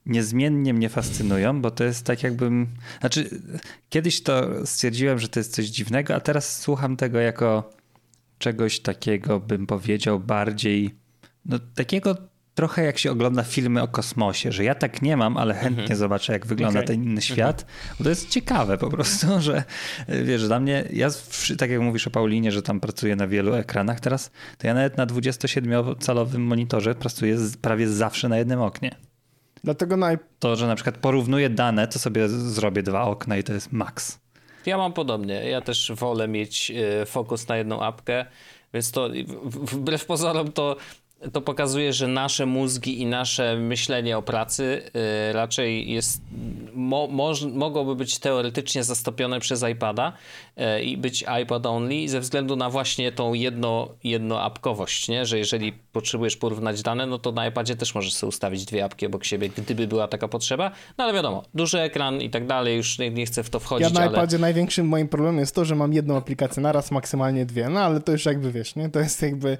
[0.05, 2.67] niezmiennie mnie fascynują, bo to jest tak jakbym...
[2.99, 3.41] Znaczy,
[3.89, 7.73] kiedyś to stwierdziłem, że to jest coś dziwnego, a teraz słucham tego jako
[8.37, 10.95] czegoś takiego, bym powiedział, bardziej...
[11.45, 12.17] No, takiego
[12.61, 16.33] trochę jak się ogląda filmy o kosmosie, że ja tak nie mam, ale chętnie zobaczę,
[16.33, 16.87] jak wygląda Okej.
[16.87, 17.65] ten inny świat,
[17.97, 19.63] bo to jest ciekawe po prostu, że
[20.09, 21.09] y, wiesz, dla mnie, ja
[21.57, 24.97] tak jak mówisz o Paulinie, że tam pracuję na wielu ekranach teraz, to ja nawet
[24.97, 28.95] na 27-calowym monitorze pracuję z, prawie zawsze na jednym oknie.
[29.63, 30.17] Dlatego naj...
[30.39, 34.19] To, że na przykład porównuję dane, to sobie zrobię dwa okna i to jest maks.
[34.65, 35.49] Ja mam podobnie.
[35.49, 38.25] Ja też wolę mieć e, fokus na jedną apkę,
[38.73, 39.09] więc to
[39.43, 40.75] wbrew pozorom to,
[41.33, 46.21] to pokazuje, że nasze mózgi i nasze myślenie o pracy e, raczej jest,
[46.73, 50.13] mo, moż, mogłoby być teoretycznie zastąpione przez iPada
[50.57, 55.25] e, i być iPad only ze względu na właśnie tą jedno, jednoapkowość, nie?
[55.25, 59.05] że jeżeli potrzebujesz porównać dane, no to na iPadzie też możesz sobie ustawić dwie apki
[59.05, 62.99] obok siebie, gdyby była taka potrzeba, no ale wiadomo, duży ekran i tak dalej, już
[62.99, 64.11] nie, nie chcę w to wchodzić, Ja na ale...
[64.11, 67.69] iPadzie największym moim problemem jest to, że mam jedną aplikację naraz, maksymalnie dwie.
[67.69, 68.89] No ale to już jakby wiesz, nie?
[68.89, 69.57] To jest jakby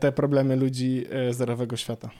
[0.00, 2.10] te problemy ludzi e, zerowego świata.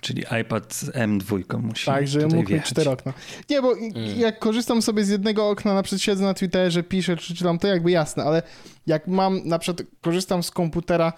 [0.00, 2.68] Czyli iPad z M2 musi Tak, że mógł mieć wjechać.
[2.70, 3.12] cztery okna.
[3.50, 7.16] Nie, bo i- jak korzystam sobie z jednego okna, na przykład siedzę na Twitterze, piszę
[7.16, 8.42] czy czytam, to jakby jasne, ale
[8.86, 11.12] jak mam, na przykład korzystam z komputera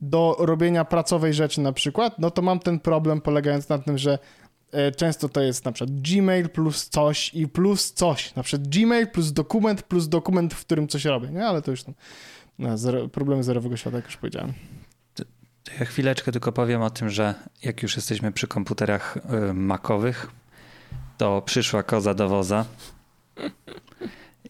[0.00, 4.18] do robienia pracowej rzeczy na przykład, no to mam ten problem polegając na tym, że
[4.72, 8.34] e, często to jest na przykład Gmail plus coś i plus coś.
[8.34, 11.46] Na przykład Gmail plus dokument plus dokument, w którym coś robię, nie?
[11.46, 12.02] Ale to już tam no,
[12.74, 14.52] zero, problemy zerowego świata, jak już powiedziałem.
[15.80, 19.18] Ja chwileczkę tylko powiem o tym, że jak już jesteśmy przy komputerach
[19.50, 20.30] y, makowych,
[21.18, 22.64] to przyszła koza do woza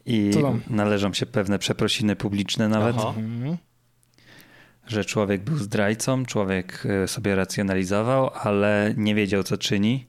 [0.07, 0.31] i
[0.71, 3.15] należą się pewne przeprosiny publiczne nawet, Aha.
[3.17, 3.57] Mhm.
[4.87, 10.07] że człowiek był zdrajcą, człowiek y, sobie racjonalizował, ale nie wiedział co czyni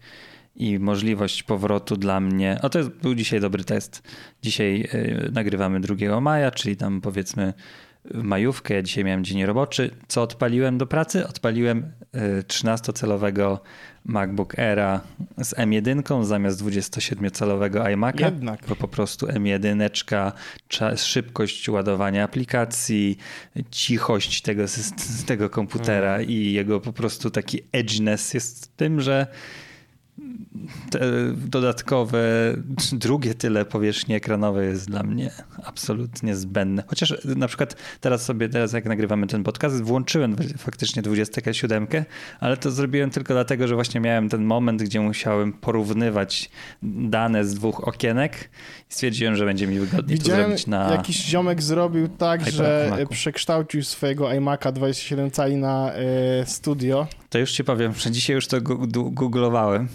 [0.55, 4.03] i możliwość powrotu dla mnie, o to jest, był dzisiaj dobry test.
[4.41, 7.53] Dzisiaj y, nagrywamy 2 maja, czyli tam powiedzmy
[8.13, 9.91] majówkę, ja dzisiaj miałem dzień roboczy.
[10.07, 11.27] Co odpaliłem do pracy?
[11.27, 11.91] Odpaliłem
[12.39, 13.57] y, 13-calowego
[14.05, 15.01] MacBook Aira
[15.37, 18.25] z M1 zamiast 27-calowego iMac'a.
[18.25, 18.59] Jednak.
[18.67, 19.89] Bo po prostu M1,
[20.67, 23.17] czas, szybkość ładowania aplikacji,
[23.71, 24.63] cichość tego,
[25.25, 29.27] tego komputera i jego po prostu taki edginess jest w tym, że
[31.35, 32.19] dodatkowe,
[32.91, 35.31] drugie tyle powierzchni ekranowej jest dla mnie
[35.63, 36.83] absolutnie zbędne.
[36.87, 41.87] Chociaż na przykład teraz sobie, teraz jak nagrywamy ten podcast, włączyłem faktycznie 27,
[42.39, 46.49] ale to zrobiłem tylko dlatego, że właśnie miałem ten moment, gdzie musiałem porównywać
[46.83, 48.49] dane z dwóch okienek
[48.89, 50.91] i stwierdziłem, że będzie mi wygodniej to Widziałem, zrobić na...
[50.91, 57.07] jakiś ziomek zrobił tak, że przekształcił swojego iMac'a 27 cali na e, studio.
[57.29, 58.61] To już ci powiem, że dzisiaj już to
[58.91, 59.87] googlowałem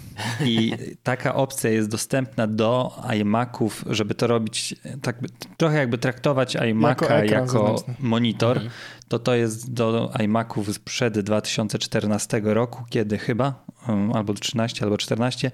[0.45, 0.71] i
[1.03, 5.19] taka opcja jest dostępna do iMaców, żeby to robić, tak
[5.57, 7.93] trochę jakby traktować Jako iMac'a jako, zewnętrzny.
[7.99, 8.61] monitor,
[9.07, 15.51] to to jest do iMaców sprzed 2014 roku, kiedy chyba, um, albo 13, albo 14,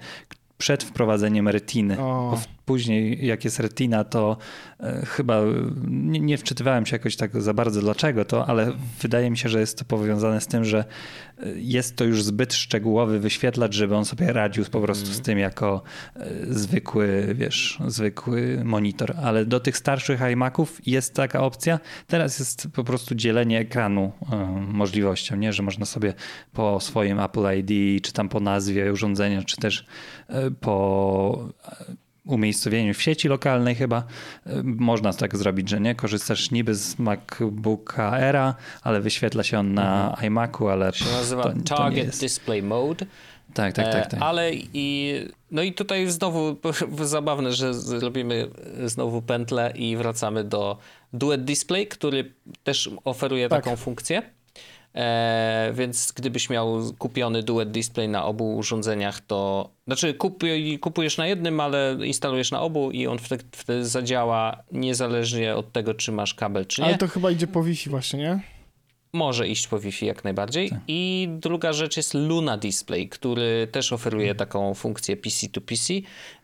[0.58, 2.00] przed wprowadzeniem retiny.
[2.00, 2.38] O.
[2.64, 4.36] Później jak jest retina, to
[4.80, 5.44] e, chyba e,
[5.86, 9.60] nie, nie wczytywałem się jakoś tak za bardzo dlaczego to, ale wydaje mi się, że
[9.60, 10.84] jest to powiązane z tym, że
[11.38, 15.38] e, jest to już zbyt szczegółowy wyświetlacz, żeby on sobie radził po prostu z tym
[15.38, 15.82] jako
[16.48, 19.14] zwykły, wiesz, zwykły monitor.
[19.22, 21.80] Ale do tych starszych iMaców jest taka opcja.
[22.06, 24.12] Teraz jest po prostu dzielenie ekranu
[24.68, 25.52] możliwością, nie?
[25.52, 26.14] że można sobie
[26.52, 29.86] po swoim Apple ID, czy tam po nazwie urządzenia, czy też
[30.60, 31.52] po
[32.24, 33.98] umiejscowieniu w sieci lokalnej chyba
[34.46, 39.74] y, można tak zrobić, że nie korzystasz niby z MacBooka Aira, ale wyświetla się on
[39.74, 42.18] na iMacu, ale się nazywa to, to Target.
[42.20, 43.06] Display Mode.
[43.54, 44.10] Tak, tak, tak.
[44.10, 44.20] tak.
[44.20, 45.14] E, Ale i.
[45.50, 46.56] No i tutaj znowu
[47.04, 48.48] zabawne, że zrobimy
[48.84, 50.78] znowu pętlę i wracamy do
[51.12, 53.64] Duet Display, który też oferuje Tak.
[53.64, 54.22] taką funkcję.
[54.94, 61.26] E, więc gdybyś miał kupiony Duet Display na obu urządzeniach, to znaczy kupuj, kupujesz na
[61.26, 66.34] jednym, ale instalujesz na obu i on wtedy, wtedy zadziała niezależnie od tego, czy masz
[66.34, 66.86] kabel, czy nie.
[66.86, 68.40] Ale to chyba idzie po Wi-Fi właśnie, nie?
[69.12, 70.70] Może iść po Wi-Fi jak najbardziej.
[70.70, 70.78] Tak.
[70.88, 75.94] I druga rzecz jest Luna Display, który też oferuje taką funkcję PC to PC,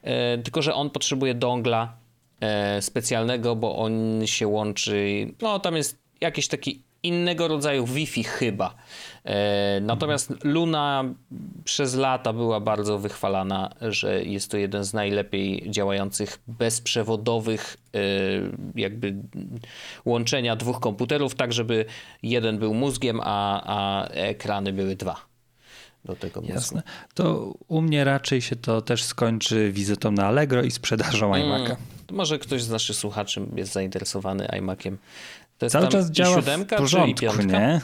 [0.03, 1.97] e, tylko że on potrzebuje dongla
[2.41, 8.75] e, specjalnego, bo on się łączy, no tam jest jakiś taki innego rodzaju Wi-Fi chyba.
[9.25, 11.05] E, natomiast Luna
[11.65, 17.99] przez lata była bardzo wychwalana, że jest to jeden z najlepiej działających bezprzewodowych e,
[18.75, 19.15] jakby
[20.05, 21.85] łączenia dwóch komputerów, tak żeby
[22.23, 25.29] jeden był mózgiem, a, a ekrany były dwa
[26.05, 26.55] do tego mózgu.
[26.55, 26.83] Jasne.
[27.15, 31.65] To u mnie raczej się to też skończy wizytą na Allegro i sprzedażą iMac'a.
[31.65, 31.77] Mm,
[32.11, 34.99] może ktoś z naszych słuchaczy jest zainteresowany iMaciem.
[35.59, 37.81] To jest Cały czas działa w porządku, nie?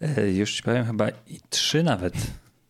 [0.00, 2.14] E, już ci powiem chyba i trzy nawet.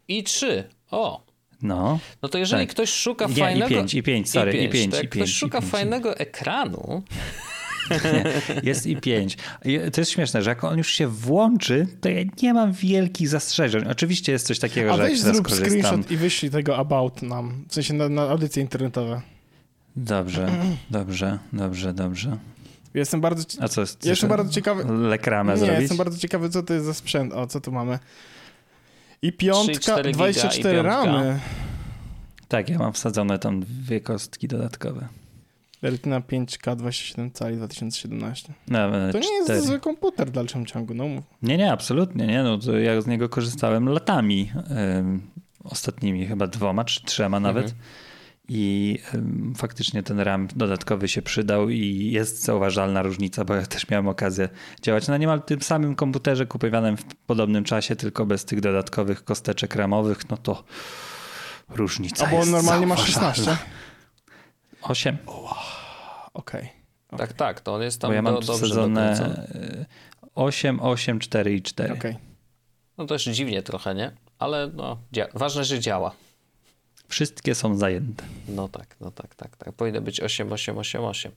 [0.09, 1.27] I trzy, o.
[1.63, 1.99] No.
[2.23, 2.75] No to jeżeli tak.
[2.75, 3.67] ktoś szuka Nie, fajnego...
[3.67, 4.75] i pięć, i pięć, sorry, i pięć.
[4.75, 5.73] I pięć, tak, i pięć ktoś szuka i pięć.
[5.73, 7.03] fajnego ekranu...
[8.13, 8.25] Nie,
[8.63, 9.37] jest i pięć.
[9.93, 13.85] To jest śmieszne, że jak on już się włączy, to ja nie mam wielkich zastrzeżeń.
[13.91, 17.75] Oczywiście jest coś takiego, A że weź zrób screenshot i wyślij tego about nam, w
[17.75, 19.23] sensie na, na audycje internetowe.
[19.97, 20.51] Dobrze,
[20.91, 22.37] dobrze, dobrze, dobrze.
[22.97, 24.05] Jestem bardzo, A co jest?
[24.07, 24.85] jestem bardzo ciekawy.
[24.95, 25.81] Lekramę Nie, zrobić?
[25.81, 27.33] jestem bardzo ciekawy, co to jest za sprzęt.
[27.33, 27.99] O, co tu mamy?
[29.23, 31.41] I piątka, 3, 24 ramy.
[32.49, 35.09] Tak, ja mam wsadzone tam dwie kostki dodatkowe.
[35.83, 38.53] Retina 5K 27 cali 2017.
[38.69, 38.79] No,
[39.13, 41.05] to nie jest zły komputer w dalszym ciągu, no
[41.43, 42.43] Nie, nie, absolutnie nie.
[42.43, 44.53] No, to ja z niego korzystałem latami.
[45.65, 47.65] ostatnimi chyba dwoma czy trzema nawet.
[47.65, 47.83] Mhm.
[48.49, 48.99] I
[49.57, 54.49] faktycznie ten RAM dodatkowy się przydał i jest zauważalna różnica, bo ja też miałem okazję
[54.83, 59.75] działać na niemal tym samym komputerze kupiowanym w podobnym czasie, tylko bez tych dodatkowych kosteczek
[59.75, 60.65] ramowych, no to
[61.69, 63.57] różnica A bo on normalnie ma 16?
[64.83, 65.19] 8.
[65.27, 65.51] Okej.
[66.35, 66.71] Okay.
[67.09, 67.19] Okay.
[67.19, 69.45] Tak, tak, to on jest tam bo ja mam do, dobrze sadzone
[70.35, 71.95] 8, 8, 4 i 4.
[71.95, 72.11] Okej.
[72.11, 72.23] Okay.
[72.99, 74.13] No też dziwnie trochę, nie?
[74.39, 74.99] Ale no,
[75.35, 76.13] ważne, że działa.
[77.09, 78.25] Wszystkie są zajęte.
[78.49, 79.73] No tak, no tak, tak, tak.
[79.73, 81.33] Powinno być 8, 8, 8, 8.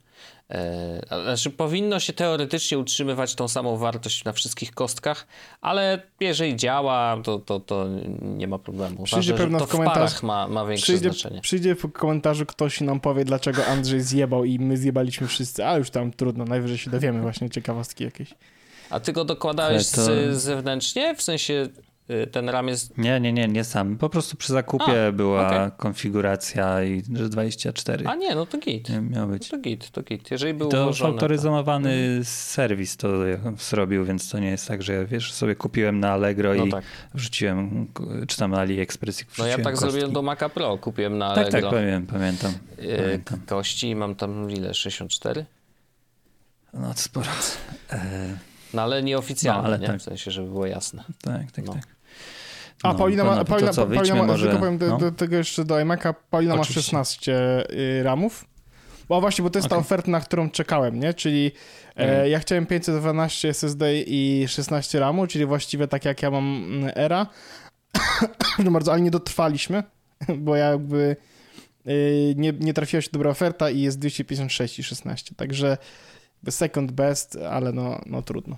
[0.50, 5.28] Eee, znaczy powinno się teoretycznie utrzymywać tą samą wartość na wszystkich kostkach,
[5.62, 7.88] ale jeżeli działa, to, to, to
[8.22, 9.04] nie ma problemu.
[9.04, 11.42] Przyjdzie Ważne, pewno to w komentarzu ma, ma większe przyjdzie, znaczenie.
[11.42, 15.78] Przyjdzie w komentarzu ktoś i nam powie, dlaczego Andrzej zjebał i my zjebaliśmy wszyscy, a
[15.78, 18.34] już tam trudno, najwyżej się dowiemy właśnie ciekawostki jakieś.
[18.90, 20.36] A ty go dokładałeś to...
[20.36, 21.16] zewnętrznie?
[21.16, 21.68] W sensie
[22.32, 22.98] ten RAM jest...
[22.98, 23.98] Nie, nie, nie, nie sam.
[23.98, 25.72] Po prostu przy zakupie A, była okay.
[25.78, 28.08] konfiguracja i że 24.
[28.08, 28.90] A nie, no to git.
[28.90, 29.52] Nie, miał być.
[29.52, 30.32] No to git, to git.
[30.32, 32.26] Jeżeli był to ułożone, autoryzowany to...
[32.26, 33.08] serwis to
[33.58, 36.72] zrobił, więc to nie jest tak, że ja wiesz, sobie kupiłem na Allegro no i
[36.72, 36.84] tak.
[37.14, 37.88] wrzuciłem,
[38.28, 39.80] czy tam na AliExpress i No ja tak kostki.
[39.80, 41.52] zrobiłem do Maca Pro, kupiłem na Allegro.
[41.52, 42.20] Tak, tak, pamiętam.
[42.20, 43.42] pamiętam, y, pamiętam.
[43.48, 45.46] Kości mam tam ile, 64?
[46.74, 47.30] No to sporo.
[48.74, 49.88] No ale nieoficjalnie, no, ale nie?
[49.88, 50.00] Tak.
[50.00, 51.04] w sensie, żeby było jasne.
[51.22, 51.74] Tak, tak, no.
[51.74, 51.99] tak.
[52.84, 54.98] A no, Paulina ma, Paulina, to, Paulina ma może, tylko powiem do, no?
[54.98, 56.98] do, tego jeszcze do iMac'a, Paulina Oczywiście.
[56.98, 58.46] ma 16 y, ramów.
[59.10, 59.78] Bo właśnie, bo to jest okay.
[59.78, 61.14] ta oferta, na którą czekałem, nie?
[61.14, 61.52] Czyli
[61.96, 62.22] mm.
[62.22, 66.92] e, ja chciałem 512 SSD i 16 RAMu, czyli właściwie tak jak ja mam mm,
[66.96, 67.28] ERA.
[68.64, 69.84] no bardzo, ale nie dotrwaliśmy,
[70.38, 71.16] bo ja jakby
[71.88, 75.36] y, nie, nie trafiła się dobra oferta i jest 256 i 16.
[75.36, 75.78] Także
[76.50, 78.58] second best, ale no, no trudno.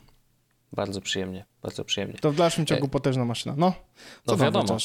[0.73, 2.17] Bardzo przyjemnie, bardzo przyjemnie.
[2.21, 2.89] To w dalszym ciągu e...
[2.89, 3.53] potężna maszyna.
[3.57, 3.73] No,
[4.25, 4.77] co no wiadomo.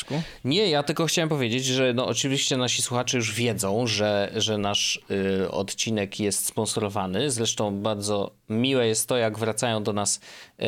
[0.44, 5.00] Nie, ja tylko chciałem powiedzieć, że no oczywiście nasi słuchacze już wiedzą, że, że nasz
[5.42, 7.30] y, odcinek jest sponsorowany.
[7.30, 10.20] Zresztą bardzo miłe jest to, jak wracają do nas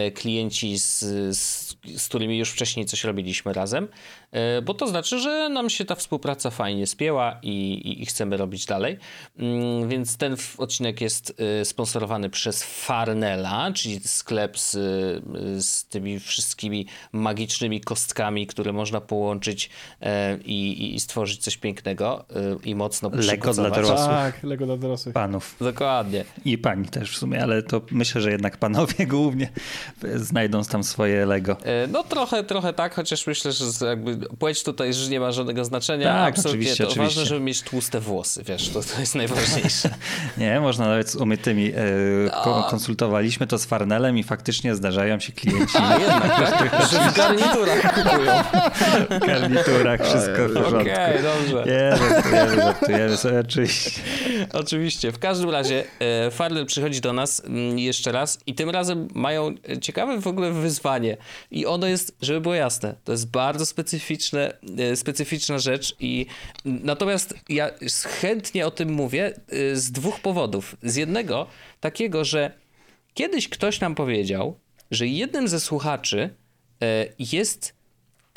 [0.06, 0.98] y, klienci, z,
[1.36, 3.84] z, z, którymi już wcześniej coś robiliśmy razem,
[4.58, 8.36] y, bo to znaczy, że nam się ta współpraca fajnie spięła i, i, i chcemy
[8.36, 8.98] robić dalej.
[9.38, 16.20] Mm, więc ten odcinek jest y, sponsorowany przez Farnella, czyli sklep z, y, z tymi
[16.20, 23.10] wszystkimi magicznymi kostkami, które można połączyć e, i, i stworzyć coś pięknego e, i mocno
[23.12, 24.08] Lego dla dorosłych.
[24.08, 25.14] Tak, Lego dla dorosłych.
[25.14, 25.56] Panów.
[25.60, 26.24] Dokładnie.
[26.44, 29.48] I pani też w sumie, ale to myślę, że jednak panowie głównie
[30.14, 31.56] znajdą tam swoje Lego.
[31.62, 35.64] E, no trochę, trochę tak, chociaż myślę, że jakby płeć tutaj że nie ma żadnego
[35.64, 36.04] znaczenia.
[36.04, 36.50] Tak, Absolutnie.
[36.50, 37.20] Oczywiście, to oczywiście.
[37.20, 39.90] ważne, żeby mieć tłuste włosy, wiesz, to, to jest najważniejsze.
[40.38, 41.72] nie, można nawet z umytymi.
[42.46, 42.66] No.
[42.70, 45.78] Konsultowaliśmy to z Farnelem i faktycznie zdarzają się klienci.
[45.88, 46.82] A, jednak, tak?
[46.90, 48.32] że w garniturach kupują.
[49.10, 50.80] W garniturach wszystko w porządku.
[50.80, 51.64] Okej, okay, dobrze.
[51.66, 54.00] Nie, żartujemy, żartujemy sobie oczywiście.
[54.52, 55.12] Oczywiście.
[55.12, 59.54] W każdym razie e, Farnell przychodzi do nas mm, jeszcze raz i tym razem mają
[59.80, 61.16] ciekawe w ogóle wyzwanie.
[61.50, 66.26] I ono jest, żeby było jasne, to jest bardzo specyficzne, e, specyficzna rzecz i
[66.64, 67.70] natomiast ja
[68.20, 70.76] chętnie o tym mówię e, z dwóch powodów.
[70.82, 71.46] Z jednego
[71.80, 72.52] takiego, że
[73.14, 74.58] kiedyś ktoś nam powiedział,
[74.90, 76.34] że jednym ze słuchaczy
[77.18, 77.74] jest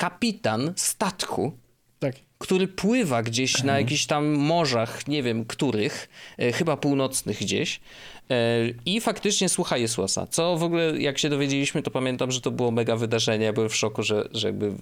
[0.02, 1.52] kapitan statku,
[1.98, 2.14] tak.
[2.38, 7.80] który pływa gdzieś na jakichś tam morzach, nie wiem których, e, chyba północnych gdzieś.
[8.30, 8.34] E,
[8.86, 10.26] I faktycznie słucha Jezusa.
[10.26, 13.44] Co w ogóle, jak się dowiedzieliśmy, to pamiętam, że to było mega wydarzenie.
[13.44, 14.72] Ja byłem w szoku, że, że jakby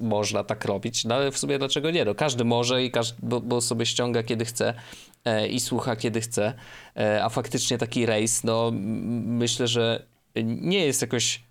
[0.00, 1.04] można tak robić.
[1.04, 2.04] No ale w sumie dlaczego nie?
[2.04, 4.74] No, każdy może i każdy, bo, bo sobie ściąga kiedy chce
[5.24, 6.54] e, i słucha kiedy chce.
[6.96, 8.70] E, a faktycznie taki rejs, no
[9.24, 10.11] myślę, że
[10.44, 11.42] nie jest jakoś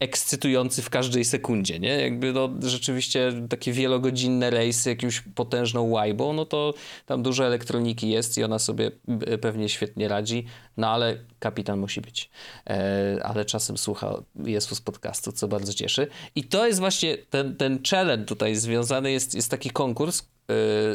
[0.00, 2.00] ekscytujący w każdej sekundzie, nie?
[2.00, 6.74] Jakby no, rzeczywiście takie wielogodzinne rejsy jakimś potężną łajbą, no to
[7.06, 12.00] tam dużo elektroniki jest i ona sobie b- pewnie świetnie radzi, no ale kapitan musi
[12.00, 12.30] być.
[12.70, 16.08] E, ale czasem słucha Jezus podcastu, co bardzo cieszy.
[16.34, 20.22] I to jest właśnie ten, ten challenge tutaj związany, jest, jest taki konkurs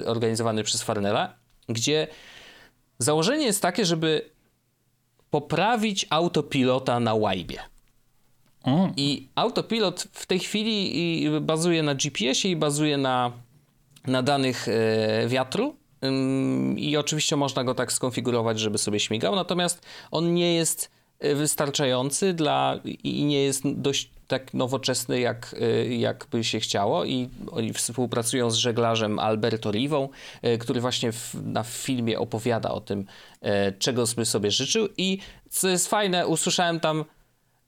[0.04, 1.36] e, organizowany przez Farnella,
[1.70, 2.08] gdzie
[3.00, 4.30] założenie jest takie, żeby
[5.32, 7.60] poprawić autopilota na łajbie.
[8.64, 13.32] O, I autopilot w tej chwili bazuje na GPS-ie i bazuje na,
[14.08, 15.76] na danych e, wiatru.
[16.78, 22.34] I oczywiście można go tak skonfigurować, żeby sobie śmigał, natomiast on nie jest e, wystarczający
[22.34, 27.06] dla i nie jest dość tak nowoczesny, jak, e, jak by się chciało.
[27.06, 30.10] I oni współpracują z żeglarzem Alberto Rivą,
[30.42, 33.06] e, który właśnie w, na filmie opowiada o tym,
[33.42, 34.88] e, czego by sobie życzył.
[34.98, 35.18] I
[35.50, 37.06] co jest fajne, usłyszałem tam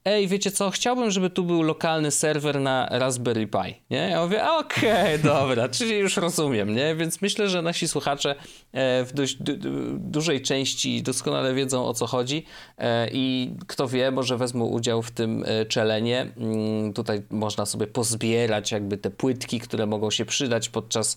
[0.04, 3.96] ej, wiecie co, chciałbym, żeby tu był lokalny serwer na Raspberry Pi, nie?
[4.10, 6.94] Ja mówię, okej, dobra, czyli już rozumiem, nie?
[6.94, 8.34] Więc myślę, że nasi słuchacze
[8.72, 12.44] e, w dość du- du- dużej części doskonale wiedzą, o co chodzi
[12.78, 16.32] e, i kto wie, może wezmą udział w tym e, czelenie.
[16.36, 21.16] Mm, Tutaj można sobie pozbierać jakby te płytki, które mogą się przydać podczas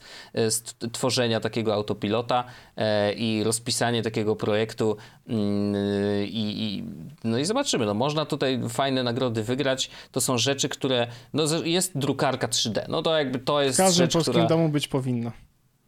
[0.91, 2.43] tworzenia takiego autopilota
[3.17, 4.97] i rozpisanie takiego projektu
[5.29, 5.75] mm,
[6.25, 6.83] i, i,
[7.23, 11.97] no i zobaczymy, no można tutaj fajne nagrody wygrać, to są rzeczy, które, no jest
[11.97, 15.31] drukarka 3D, no to jakby to W jest każdym rzecz, polskim która, domu być powinna.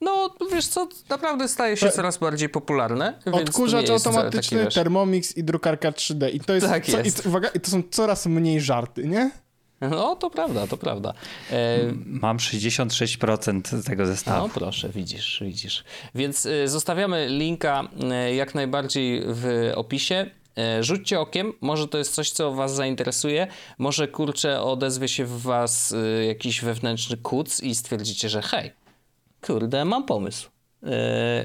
[0.02, 5.92] no wiesz co, naprawdę staje się To- coraz bardziej popularne, Odkurzacz automatyczny, Thermomix i drukarka
[5.92, 6.30] 3D.
[6.34, 7.26] I to jest, Tak co, jest.
[7.26, 9.32] I, uwaga, i to są coraz mniej żarty, nie?
[9.82, 11.14] No to prawda, to prawda.
[11.52, 14.48] E, mam 66% tego zestawu.
[14.48, 15.84] No proszę, widzisz, widzisz.
[16.16, 17.84] Więc y, zostawiamy linka
[18.30, 20.32] y, jak najbardziej w opisie.
[20.80, 23.48] Y, Rzućcie okiem, może to jest coś, co was zainteresuje.
[23.78, 28.72] Może kurczę odezwie się w was y, jakiś wewnętrzny kuc i stwierdzicie, że hej,
[29.42, 30.50] kurde, mam pomysł.
[30.84, 30.90] Yy,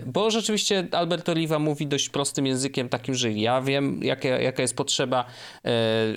[0.06, 4.76] Bo rzeczywiście Albert Oliva mówi dość prostym językiem, takim, że ja wiem, jakie, jaka jest
[4.76, 5.24] potrzeba,
[5.64, 5.70] yy,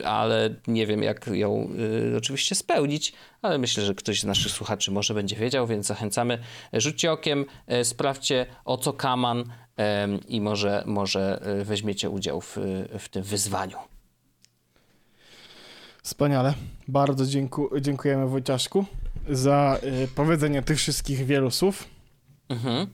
[0.08, 1.70] ale nie wiem, jak ją
[2.12, 3.14] yy, oczywiście spełnić.
[3.42, 6.40] Ale myślę, że ktoś z naszych słuchaczy może będzie wiedział, więc zachęcamy.
[6.74, 7.46] Rzućcie okiem,
[7.84, 9.44] sprawdźcie o co kaman
[10.28, 12.58] i może, może weźmiecie udział w,
[13.00, 13.78] w tym wyzwaniu.
[16.04, 16.54] Wspaniale.
[16.88, 18.86] Bardzo dzięku, dziękujemy Wojciaszku
[19.30, 19.80] za
[20.16, 21.88] powiedzenie tych wszystkich wielu słów.
[22.50, 22.88] Mhm.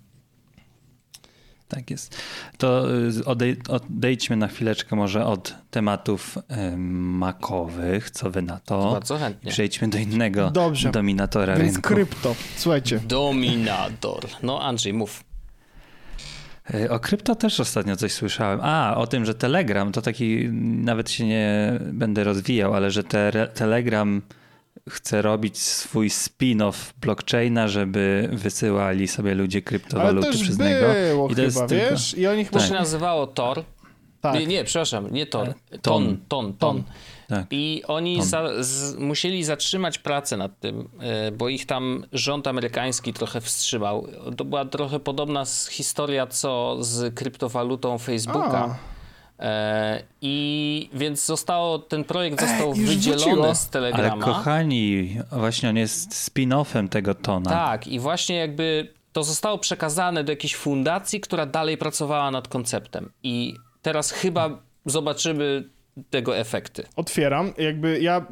[1.74, 2.21] Tak jest.
[2.57, 8.91] To y, odej- odejdźmy na chwileczkę może od tematów y, makowych, co wy na to?
[8.91, 9.51] Bardzo I chętnie.
[9.51, 10.91] przejdźmy do innego Dobrze.
[10.91, 11.88] dominatora Więc rynku.
[11.93, 12.36] krypto.
[12.57, 14.24] Słuchajcie, Dominator.
[14.43, 15.24] No Andrzej, mów.
[16.74, 18.59] Y, O krypto też ostatnio coś słyszałem.
[18.63, 20.49] A, o tym, że Telegram to taki,
[20.84, 24.21] nawet się nie będę rozwijał, ale że te, Telegram
[24.89, 30.88] chce robić swój spin-off blockchaina, żeby wysyłali sobie ludzie ale kryptowaluty też przez niego.
[31.09, 32.17] było I to jest chyba, tylko- wiesz?
[32.17, 32.67] I oni To chyba...
[32.67, 33.63] się nazywało Tor.
[34.21, 34.39] Tak.
[34.39, 35.49] Nie, nie, przepraszam, nie Tor.
[35.49, 36.17] E, Ton, Ton.
[36.27, 36.84] ton, ton.
[37.27, 37.45] Tak.
[37.51, 38.25] I oni Ton.
[38.25, 44.07] za, z, musieli zatrzymać pracę nad tym, e, bo ich tam rząd amerykański trochę wstrzymał.
[44.38, 48.57] To była trochę podobna historia co z kryptowalutą Facebooka.
[48.57, 48.92] A.
[49.39, 53.55] E, I więc zostało, ten projekt został już wydzielony wróciło.
[53.55, 54.25] z Ale Telegrama.
[54.25, 57.49] kochani, właśnie on jest spin-offem tego tona.
[57.49, 63.11] Tak, i właśnie jakby to zostało przekazane do jakiejś fundacji, która dalej pracowała nad konceptem.
[63.23, 65.69] I teraz chyba zobaczymy
[66.09, 66.84] tego efekty.
[66.95, 67.53] Otwieram.
[67.57, 68.25] Jakby ja...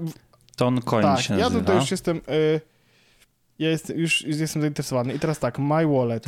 [0.55, 1.59] Ton koń Tak, się ja nazywa.
[1.59, 2.17] tutaj już jestem...
[2.17, 2.61] Y,
[3.59, 5.13] ja jest, już, już jestem zainteresowany.
[5.13, 6.25] I teraz tak, My Wallet.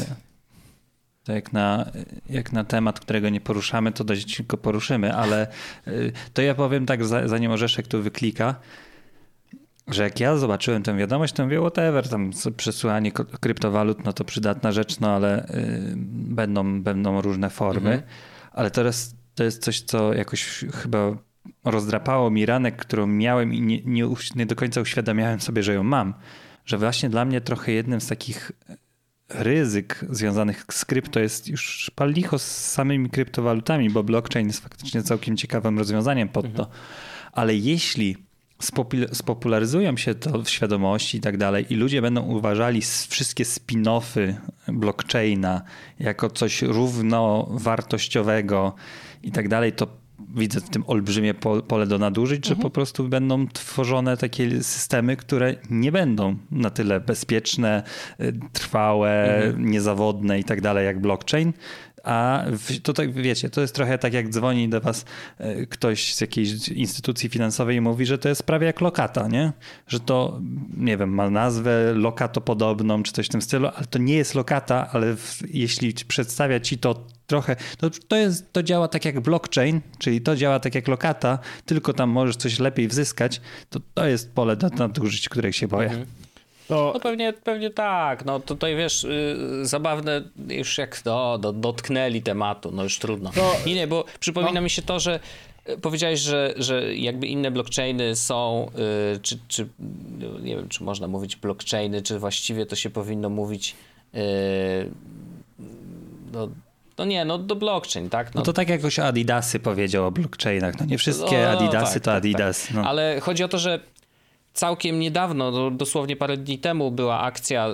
[1.23, 1.85] To jak na,
[2.29, 5.47] jak na temat, którego nie poruszamy, to dość go poruszymy, ale
[5.87, 8.55] y, to ja powiem tak, za- zanim Orzeszek tu wyklika,
[9.87, 12.31] że jak ja zobaczyłem tę wiadomość, to mówię, whatever, tam
[13.13, 15.93] ko- kryptowalut, no to przydatna rzecz, no ale y,
[16.35, 18.01] będą, będą różne formy, Mhm.
[18.51, 21.11] ale teraz to jest coś, co jakoś chyba
[21.65, 24.05] rozdrapało mi ranek, którą miałem i nie, nie,
[24.35, 26.13] nie do końca uświadamiałem sobie, że ją mam.
[26.65, 28.51] Że właśnie dla mnie trochę jednym z takich
[29.33, 35.03] ryzyk związanych z krypto jest już pal licho z samymi kryptowalutami, bo blockchain jest faktycznie
[35.03, 36.67] całkiem ciekawym rozwiązaniem pod to.
[37.31, 38.17] Ale jeśli
[39.13, 44.33] spopularyzują się to w świadomości i tak dalej i ludzie będą uważali wszystkie spin-offy
[44.67, 45.61] blockchaina
[45.99, 48.75] jako coś równowartościowego
[49.23, 50.02] i tak dalej, to
[50.33, 51.33] widzę w tym olbrzymie
[51.67, 52.55] pole do nadużyć, mhm.
[52.55, 57.83] że po prostu będą tworzone takie systemy, które nie będą na tyle bezpieczne,
[58.21, 59.71] y, trwałe, mhm.
[59.71, 61.53] niezawodne i tak dalej jak blockchain,
[62.03, 62.45] a
[62.83, 65.05] to tak, wiecie, to jest trochę tak jak dzwoni do was
[65.37, 69.53] e, ktoś z jakiejś instytucji finansowej i mówi, że to jest prawie jak lokata, nie?
[69.87, 70.41] Że to,
[70.77, 74.89] nie wiem, ma nazwę lokatopodobną czy coś w tym stylu, ale to nie jest lokata,
[74.91, 79.81] ale w, jeśli przedstawia ci to trochę, to, to, jest, to działa tak jak blockchain,
[79.99, 84.33] czyli to działa tak jak lokata, tylko tam możesz coś lepiej wzyskać, to to jest
[84.33, 85.89] pole do nadużyć, których się boję.
[85.89, 86.07] Mhm.
[86.67, 86.91] To...
[86.93, 88.25] No pewnie, pewnie tak.
[88.25, 93.31] No tutaj wiesz, yy, zabawne już jak no, do, dotknęli tematu, no już trudno.
[93.31, 93.55] To...
[93.65, 94.61] Nie, nie, bo przypomina no.
[94.61, 95.19] mi się to, że
[95.69, 98.71] y, powiedziałeś, że, że jakby inne blockchainy są,
[99.13, 99.67] yy, czy, czy
[100.41, 103.75] nie wiem, czy można mówić blockchainy, czy właściwie to się powinno mówić
[104.13, 104.21] yy,
[106.33, 106.49] no,
[106.97, 108.35] no nie, no do blockchain, tak?
[108.35, 110.79] No, no to tak jakoś Adidasy powiedział o blockchainach.
[110.79, 112.67] No nie wszystkie no, Adidasy tak, to tak, Adidas.
[112.67, 112.75] Tak.
[112.75, 112.83] No.
[112.83, 113.79] Ale chodzi o to, że
[114.53, 117.67] całkiem niedawno, dosłownie parę dni temu była akcja,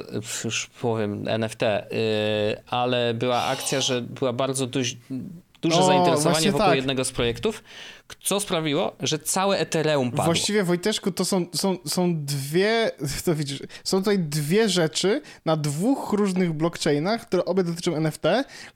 [0.43, 1.97] już powiem NFT, yy,
[2.67, 4.95] ale była akcja, że była bardzo duż,
[5.61, 6.75] duże o, zainteresowanie wokół tak.
[6.75, 7.63] jednego z projektów,
[8.23, 10.25] co sprawiło, że całe Ethereum padło.
[10.25, 12.91] Właściwie Wojteszku to są, są, są dwie,
[13.25, 18.23] to widzisz, są tutaj dwie rzeczy na dwóch różnych blockchainach, które obie dotyczą NFT,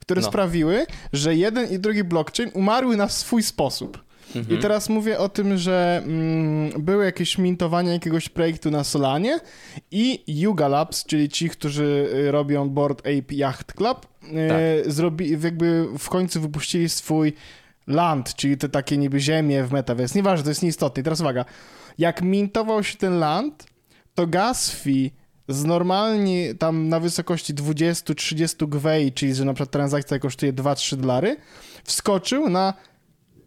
[0.00, 0.28] które no.
[0.28, 4.04] sprawiły, że jeden i drugi blockchain umarły na swój sposób.
[4.36, 4.58] Mhm.
[4.58, 9.40] I teraz mówię o tym, że mm, były jakieś mintowanie jakiegoś projektu na Solanie
[9.90, 14.92] i Yuga Labs, czyli ci, którzy y, robią Board Ape Yacht Club, y, tak.
[14.92, 17.32] zrobi, jakby w końcu wypuścili swój
[17.86, 20.18] land, czyli te takie niby ziemie w metaverse.
[20.18, 21.00] Nieważne, to jest nieistotne.
[21.00, 21.44] I teraz uwaga,
[21.98, 23.66] jak mintował się ten land,
[24.14, 25.10] to gas fee
[25.48, 31.36] z normalnie tam na wysokości 20-30 gwei, czyli że na przykład transakcja kosztuje 2-3 dolary,
[31.84, 32.74] wskoczył na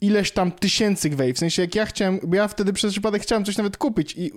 [0.01, 1.33] ileś tam tysięcy gwei.
[1.33, 4.31] W sensie, jak ja chciałem, bo ja wtedy przez przypadek chciałem coś nawet kupić i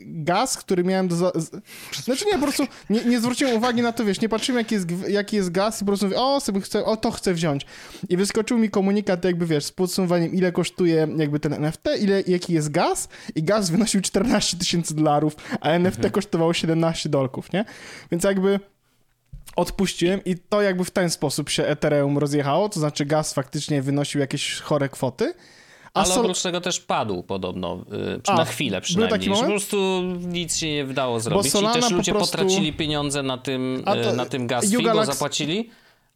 [0.00, 1.16] gaz, który miałem do...
[1.16, 1.32] Za,
[2.04, 4.88] znaczy nie, po prostu nie, nie zwróciłem uwagi na to, wiesz, nie patrzyłem jaki jest,
[5.08, 7.66] jaki jest gaz i po prostu mówię, o, sobie chcę, o, to chcę wziąć.
[8.08, 12.52] I wyskoczył mi komunikat, jakby, wiesz, z podsumowaniem, ile kosztuje jakby ten NFT, ile, jaki
[12.52, 16.12] jest gaz i gaz wynosił 14 tysięcy dolarów, a NFT mhm.
[16.12, 17.64] kosztowało 17 dolków, nie?
[18.10, 18.60] Więc jakby
[19.56, 24.20] odpuściłem i to jakby w ten sposób się Ethereum rozjechało, to znaczy gaz faktycznie wynosił
[24.20, 25.34] jakieś chore kwoty.
[25.94, 27.84] A Ale oprócz tego też padł podobno,
[28.26, 29.20] yy, na chwilę przynajmniej.
[29.20, 29.46] Taki moment?
[29.46, 32.38] Po prostu nic się nie wydało zrobić i też ludzie prostu...
[32.38, 35.70] potracili pieniądze na tym, to, y, na tym gas bo zapłacili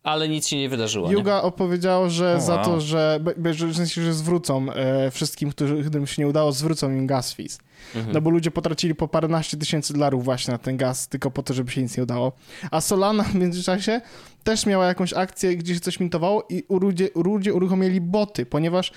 [0.06, 1.12] ale nic się nie wydarzyło.
[1.12, 1.42] Yuga nie?
[1.42, 6.28] opowiedział, że oh, za to, że, że, że, że zwrócą e, wszystkim, którym się nie
[6.28, 7.58] udało, zwrócą im gas fees.
[7.94, 8.14] Mhm.
[8.14, 11.54] No bo ludzie potracili po paręnaście tysięcy dolarów właśnie na ten gaz, tylko po to,
[11.54, 12.32] żeby się nic nie udało.
[12.70, 14.00] A Solana w międzyczasie
[14.44, 18.92] też miała jakąś akcję, gdzie się coś mintowało i ludzie, ludzie uruchomili boty, ponieważ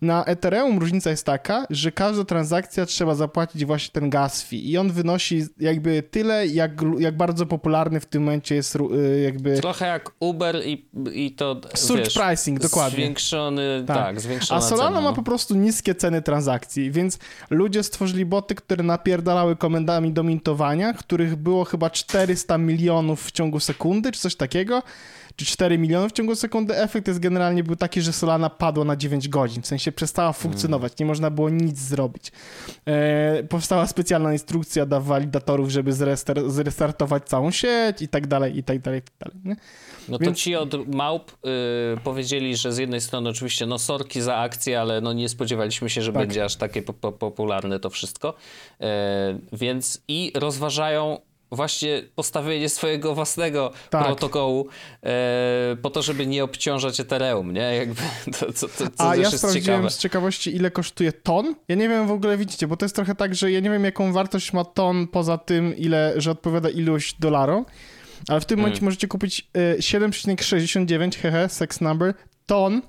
[0.00, 4.78] na Ethereum różnica jest taka, że każda transakcja trzeba zapłacić właśnie ten gas fee i
[4.78, 9.60] on wynosi jakby tyle, jak, jak bardzo popularny w tym momencie jest y, jakby...
[9.60, 12.96] Trochę jak Uber i, i to, Surge wiesz, pricing, dokładnie.
[12.96, 15.16] Zwiększony, tak, tak zwiększona A Solana cena, ma no.
[15.16, 17.18] po prostu niskie ceny transakcji, więc
[17.50, 23.60] ludzie stworzyli boty, które napierdalały komendami do mintowania, których było chyba 400 milionów w ciągu
[23.60, 24.82] sekundy, czy coś takiego
[25.38, 26.76] czy 4 miliony w ciągu sekundy.
[26.76, 30.98] Efekt jest generalnie był taki, że Solana padła na 9 godzin, w sensie przestała funkcjonować,
[31.00, 32.32] nie można było nic zrobić.
[32.86, 35.92] E, powstała specjalna instrukcja dla walidatorów, żeby
[36.46, 39.38] zrestartować całą sieć i tak dalej, i tak dalej, i tak dalej.
[39.44, 39.56] Nie?
[40.08, 40.32] No Więc...
[40.32, 44.80] to ci od małp y, powiedzieli, że z jednej strony oczywiście no sorki za akcję,
[44.80, 46.22] ale no nie spodziewaliśmy się, że tak.
[46.22, 48.34] będzie aż takie po, po, popularne to wszystko.
[48.80, 51.18] E, więc i rozważają
[51.50, 54.04] właśnie postawienie swojego własnego tak.
[54.04, 54.68] protokołu
[55.02, 57.74] e, po to, żeby nie obciążać Ethereum, nie?
[57.74, 58.02] Jakby
[58.38, 59.90] to, to, to, A ja sprawdziłem ciekawe.
[59.90, 61.54] z ciekawości, ile kosztuje ton.
[61.68, 63.84] Ja nie wiem w ogóle, widzicie, bo to jest trochę tak, że ja nie wiem,
[63.84, 67.66] jaką wartość ma ton poza tym, ile, że odpowiada ilość dolarów,
[68.28, 68.84] ale w tym momencie hmm.
[68.84, 72.14] możecie kupić e, 7,69, hehe, sex number,
[72.46, 72.82] ton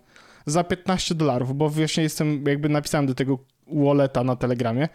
[0.46, 4.90] za 15 dolarów, bo właśnie jestem, jakby napisałem do tego walleta na Telegramie.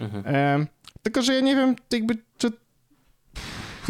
[0.00, 0.24] Mhm.
[0.26, 0.66] E,
[1.02, 2.50] tylko, że ja nie wiem, jakby, czy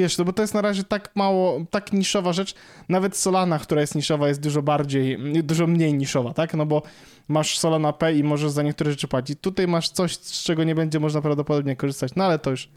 [0.01, 2.55] wiesz, no bo to jest na razie tak mało, tak niszowa rzecz.
[2.89, 6.55] Nawet Solana, która jest niszowa, jest dużo bardziej, dużo mniej niszowa, tak?
[6.55, 6.83] No bo
[7.29, 9.39] masz Solana P i możesz za niektóre rzeczy płacić.
[9.41, 12.69] Tutaj masz coś, z czego nie będzie można prawdopodobnie korzystać, no ale to już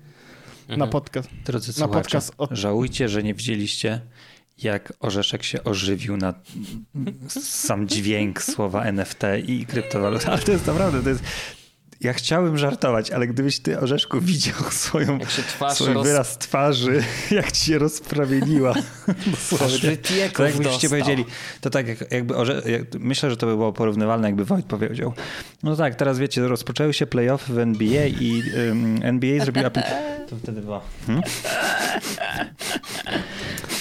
[0.62, 0.80] mhm.
[0.80, 1.30] na podcast.
[1.46, 2.50] Drodzy na słuchacze, podcast od...
[2.52, 4.02] żałujcie, że nie widzieliście
[4.58, 6.34] jak Orzeszek się ożywił na
[7.40, 11.24] sam dźwięk słowa NFT i kryptowaluta, ale to jest naprawdę, to jest
[12.04, 15.20] ja chciałem żartować, ale gdybyś ty, Orzeszku, widział swoją,
[15.74, 16.08] swój roz...
[16.08, 18.74] wyraz twarzy, jak ci się rozprawieniła.
[19.28, 19.98] Dosłownie.
[20.34, 21.26] To jakbyście powiedzieli,
[21.62, 22.34] to tak jak, jakby,
[22.66, 25.14] jak, myślę, że to by było porównywalne, jakby Wojt powiedział.
[25.64, 29.70] No tak, teraz wiecie, rozpoczęły się playoffy w NBA i um, NBA zrobiła...
[30.30, 30.82] To wtedy było...
[31.08, 31.24] Hmm?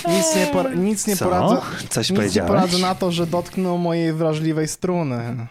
[0.08, 1.56] Nic nie, por nic nie poradzę.
[1.88, 2.50] Coś nic powiedziałeś?
[2.50, 5.46] nie poradzę na to, że dotknął mojej wrażliwej struny.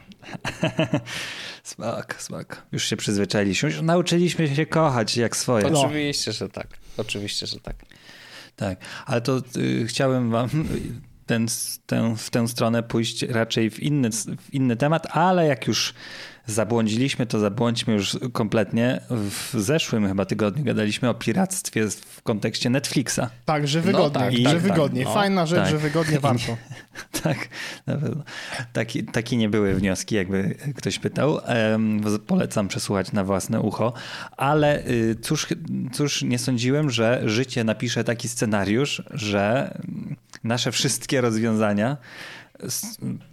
[1.72, 2.64] Smak, smak.
[2.72, 3.70] Już się przyzwyczailiśmy.
[3.70, 5.70] Już nauczyliśmy się kochać jak swoje.
[5.70, 5.82] No.
[5.82, 6.68] Oczywiście, że tak.
[6.98, 7.76] Oczywiście, że tak.
[8.56, 10.50] Tak, ale to y, chciałem wam
[11.26, 11.48] ten,
[11.86, 14.10] tę, w tę stronę pójść raczej w inny,
[14.42, 15.94] w inny temat, ale jak już
[16.46, 19.02] zabłądziliśmy, to zabłądźmy już kompletnie.
[19.10, 23.20] W zeszłym chyba tygodniu gadaliśmy o piractwie w kontekście Netflixa.
[23.46, 25.04] Tak, że wygodnie, no, tak, że tak, wygodnie.
[25.04, 26.58] Tak, Fajna rzecz, że wygodnie warto.
[27.24, 27.38] tak,
[27.88, 28.24] na pewno.
[28.74, 31.40] Taki, takie nie były wnioski, jakby ktoś pytał.
[32.28, 33.94] Polecam przesłuchać na własne ucho,
[34.38, 35.48] ale y, cóż,
[35.94, 39.74] cóż nie sądziłem, że życie napisze taki scenariusz, że
[40.44, 41.98] nasze wszystkie rozwiązania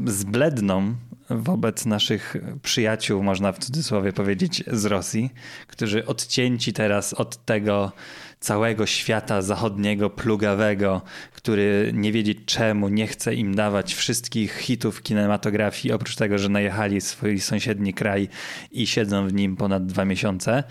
[0.06, 0.94] zbledną
[1.30, 5.30] wobec naszych przyjaciół, można w cudzysłowie powiedzieć, z Rosji,
[5.66, 7.92] którzy odcięci teraz od tego
[8.40, 11.02] całego świata zachodniego, plugawego,
[11.32, 17.00] który nie wiedzieć czemu nie chce im dawać wszystkich hitów kinematografii, oprócz tego, że najechali
[17.00, 18.28] swój sąsiedni kraj
[18.70, 20.64] i siedzą w nim ponad dwa miesiące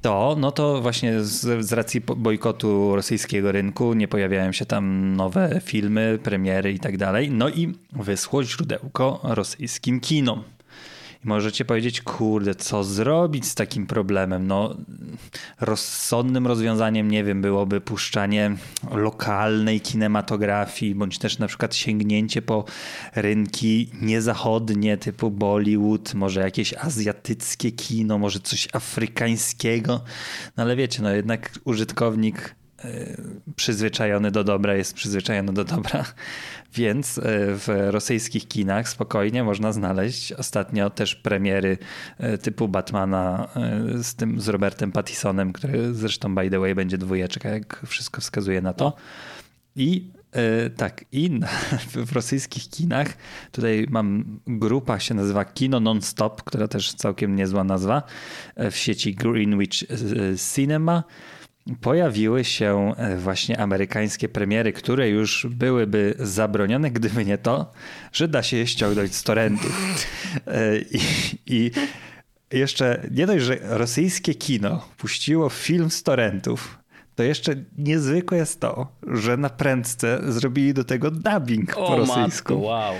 [0.00, 5.60] to, no to właśnie z, z, racji bojkotu rosyjskiego rynku nie pojawiają się tam nowe
[5.64, 7.30] filmy, premiery i tak dalej.
[7.30, 10.42] No i wyschło źródełko rosyjskim kinom.
[11.24, 14.46] I możecie powiedzieć, kurde, co zrobić z takim problemem?
[14.46, 14.76] No,
[15.60, 18.56] rozsądnym rozwiązaniem, nie wiem, byłoby puszczanie
[18.90, 22.64] lokalnej kinematografii, bądź też na przykład sięgnięcie po
[23.14, 30.00] rynki niezachodnie, typu Bollywood, może jakieś azjatyckie kino, może coś afrykańskiego.
[30.56, 32.54] No ale wiecie, no jednak użytkownik
[33.56, 36.04] przyzwyczajony do dobra jest przyzwyczajony do dobra.
[36.74, 37.22] Więc e,
[37.54, 41.78] w rosyjskich kinach spokojnie można znaleźć ostatnio też premiery
[42.18, 43.48] e, typu Batmana
[44.02, 48.60] z tym z Robertem Pattisonem, który zresztą by the way będzie dwójeczka, jak wszystko wskazuje
[48.60, 48.92] na to.
[49.76, 50.10] I
[50.76, 51.40] tak, i
[52.06, 53.16] w rosyjskich kinach,
[53.52, 58.02] tutaj mam grupa, się nazywa Kino Non-Stop, która też całkiem niezła nazwa,
[58.56, 59.84] w sieci Greenwich
[60.54, 61.04] Cinema
[61.76, 67.72] pojawiły się e, właśnie amerykańskie premiery, które już byłyby zabronione, gdyby nie to,
[68.12, 69.84] że da się je ściągnąć z torrentów.
[70.46, 71.00] E, I,
[71.46, 71.70] I,
[72.52, 76.78] jeszcze nie dość, że rosyjskie kino puściło film z torrentów,
[77.14, 82.54] to jeszcze niezwykłe jest to, że na prędce zrobili do tego dubbing o, po rosyjsku.
[82.54, 82.94] Matko, wow.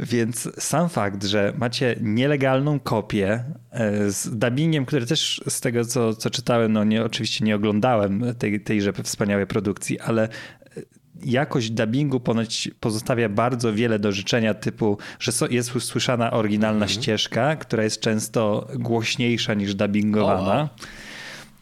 [0.00, 6.14] Więc sam fakt, że macie nielegalną kopię e, z dubbingiem, który też z tego, co,
[6.14, 10.28] co czytałem, no nie, oczywiście nie oglądałem tej, tejże wspaniałej produkcji, ale e,
[11.24, 17.02] jakość dubbingu ponoć pozostawia bardzo wiele do życzenia, typu, że jest usłyszana oryginalna mhm.
[17.02, 20.68] ścieżka, która jest często głośniejsza niż dubbingowana.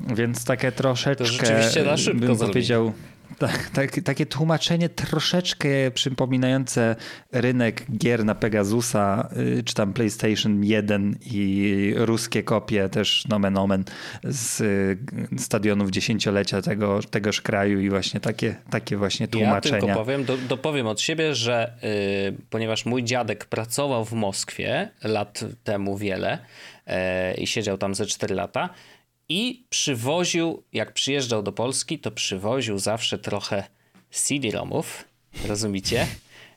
[0.00, 2.92] Więc takie troszeczkę, to rzeczywiście na szybko bym powiedział,
[3.38, 6.96] tak, tak, takie tłumaczenie troszeczkę przypominające
[7.32, 13.84] rynek gier na Pegasusa, y, czy tam PlayStation 1 i ruskie kopie też nomen omen
[14.24, 14.98] z y,
[15.38, 19.76] stadionów dziesięciolecia tego, tegoż kraju i właśnie takie, takie właśnie tłumaczenia.
[19.76, 21.72] Ja tylko powiem, do, dopowiem od siebie, że
[22.30, 26.38] yy, ponieważ mój dziadek pracował w Moskwie lat temu wiele
[27.38, 28.70] i siedział tam ze 4 lata,
[29.28, 33.64] i przywoził, jak przyjeżdżał do Polski, to przywoził zawsze trochę
[34.10, 35.04] CD-ROMów,
[35.46, 36.06] rozumiecie?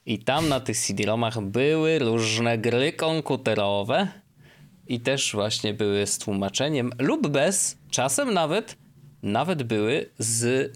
[0.06, 4.08] I tam na tych CD-ROMach były różne gry komputerowe
[4.88, 8.78] i też właśnie były z tłumaczeniem lub bez, czasem nawet,
[9.24, 10.72] nawet były z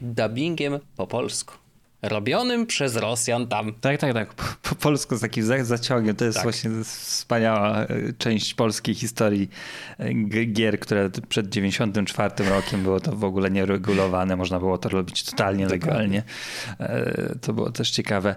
[0.00, 1.54] dubbingiem po polsku
[2.02, 3.72] robionym przez Rosjan tam.
[3.80, 4.34] Tak, tak, tak.
[4.34, 6.16] Po, po polsku z takim zaciągiem.
[6.16, 6.42] To jest tak.
[6.42, 7.86] właśnie wspaniała e,
[8.18, 9.50] część polskiej historii
[9.98, 10.14] e,
[10.46, 14.36] gier, które przed 94 rokiem było to w ogóle nieregulowane.
[14.36, 16.22] Można było to robić totalnie legalnie.
[16.80, 18.36] E, to było też ciekawe.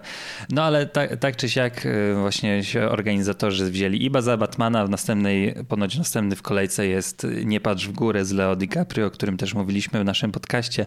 [0.50, 1.86] No ale tak, tak czy siak
[2.20, 7.60] właśnie się organizatorzy wzięli i baza Batmana w następnej, ponoć następny w kolejce jest Nie
[7.60, 10.86] patrz w górę z Leo DiCaprio, o którym też mówiliśmy w naszym podcaście.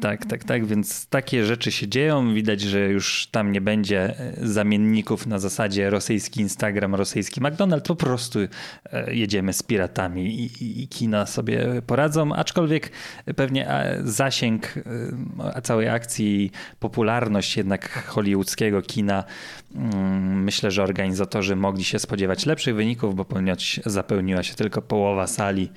[0.00, 2.34] Tak, tak, tak, więc taki takie rzeczy się dzieją.
[2.34, 7.82] Widać, że już tam nie będzie e, zamienników na zasadzie rosyjski Instagram, rosyjski McDonald's.
[7.82, 8.38] Po prostu
[8.92, 12.34] e, jedziemy z piratami i, i, kina sobie poradzą.
[12.34, 12.90] Aczkolwiek
[13.36, 13.68] pewnie
[14.04, 14.74] zasięg
[15.62, 19.24] całej akcji, popularność jednak hollywoodzkiego kina,
[19.74, 25.26] mm, myślę, że organizatorzy mogli się spodziewać lepszych wyników, bo ponieważ zapełniła się tylko połowa
[25.26, 25.68] sali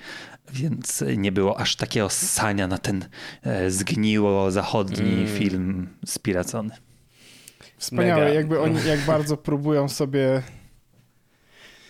[0.55, 3.05] więc nie było aż takiego ssania na ten
[3.43, 5.27] e, zgniło zachodni mm.
[5.27, 6.75] film spiracony.
[7.77, 8.33] Wspaniałe, Mega.
[8.33, 10.41] jakby oni jak bardzo próbują sobie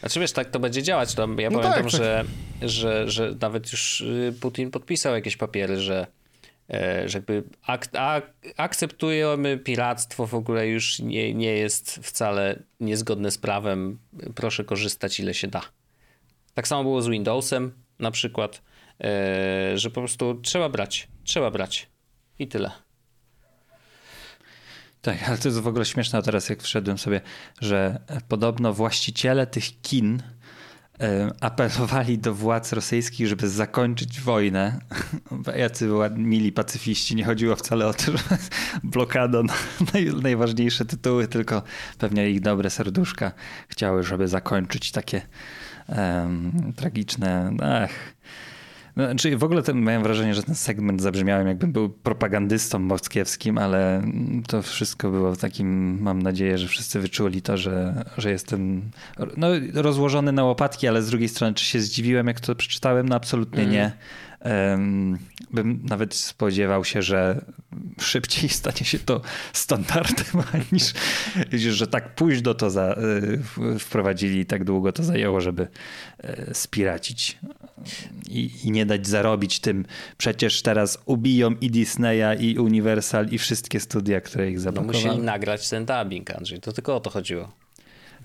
[0.05, 1.15] znaczy wiesz, tak to będzie działać.
[1.15, 2.25] To ja no pamiętam, tak, że,
[2.59, 2.69] tak.
[2.69, 6.07] Że, że nawet już y, Putin podpisał jakieś papiery, że,
[6.69, 13.31] e, że jakby ak ak akceptujemy piractwo w ogóle już nie, nie jest wcale niezgodne
[13.31, 13.99] z prawem.
[14.35, 15.61] Proszę korzystać ile się da.
[16.53, 18.61] Tak samo było z Windowsem na przykład,
[19.01, 21.89] e, że po prostu trzeba brać, trzeba brać
[22.39, 22.71] i tyle.
[25.05, 27.21] Tak, ale to jest w ogóle śmieszne teraz, jak wszedłem sobie,
[27.61, 30.23] że podobno właściciele tych kin
[30.99, 34.79] e, apelowali do władz rosyjskich, żeby zakończyć wojnę.
[35.55, 37.15] Jacy mili pacyfiści.
[37.15, 38.37] Nie chodziło wcale o to, że
[38.83, 39.53] blokada na
[40.21, 41.63] najważniejsze tytuły, tylko
[41.97, 43.31] pewnie ich dobre serduszka
[43.67, 45.21] chciały, żeby zakończyć takie
[45.89, 47.51] um, tragiczne.
[47.61, 48.15] Ach.
[48.95, 53.57] No, znaczy w ogóle ten, miałem wrażenie, że ten segment zabrzmiałem jakbym był propagandystą moskiewskim,
[53.57, 54.01] ale
[54.47, 58.81] to wszystko było w takim, mam nadzieję, że wszyscy wyczuli to, że, że jestem
[59.37, 63.09] no, rozłożony na łopatki, ale z drugiej strony, czy się zdziwiłem, jak to przeczytałem?
[63.09, 63.71] No absolutnie mm.
[63.71, 63.91] nie
[65.51, 67.45] bym nawet spodziewał się, że
[68.01, 69.21] szybciej stanie się to
[69.53, 70.93] standardem, niż
[71.51, 72.95] że tak późno to za,
[73.73, 75.67] y, wprowadzili i tak długo to zajęło, żeby
[76.17, 77.37] e, spiracić
[78.29, 79.85] i, i, nie dać zarobić tym.
[80.17, 85.03] Przecież teraz ubiją i Disneya, i Universal, i wszystkie studia, które ich zablokowały.
[85.03, 86.59] No musieli nagrać ten dubbing, Andrzej.
[86.59, 87.51] To tylko o to chodziło.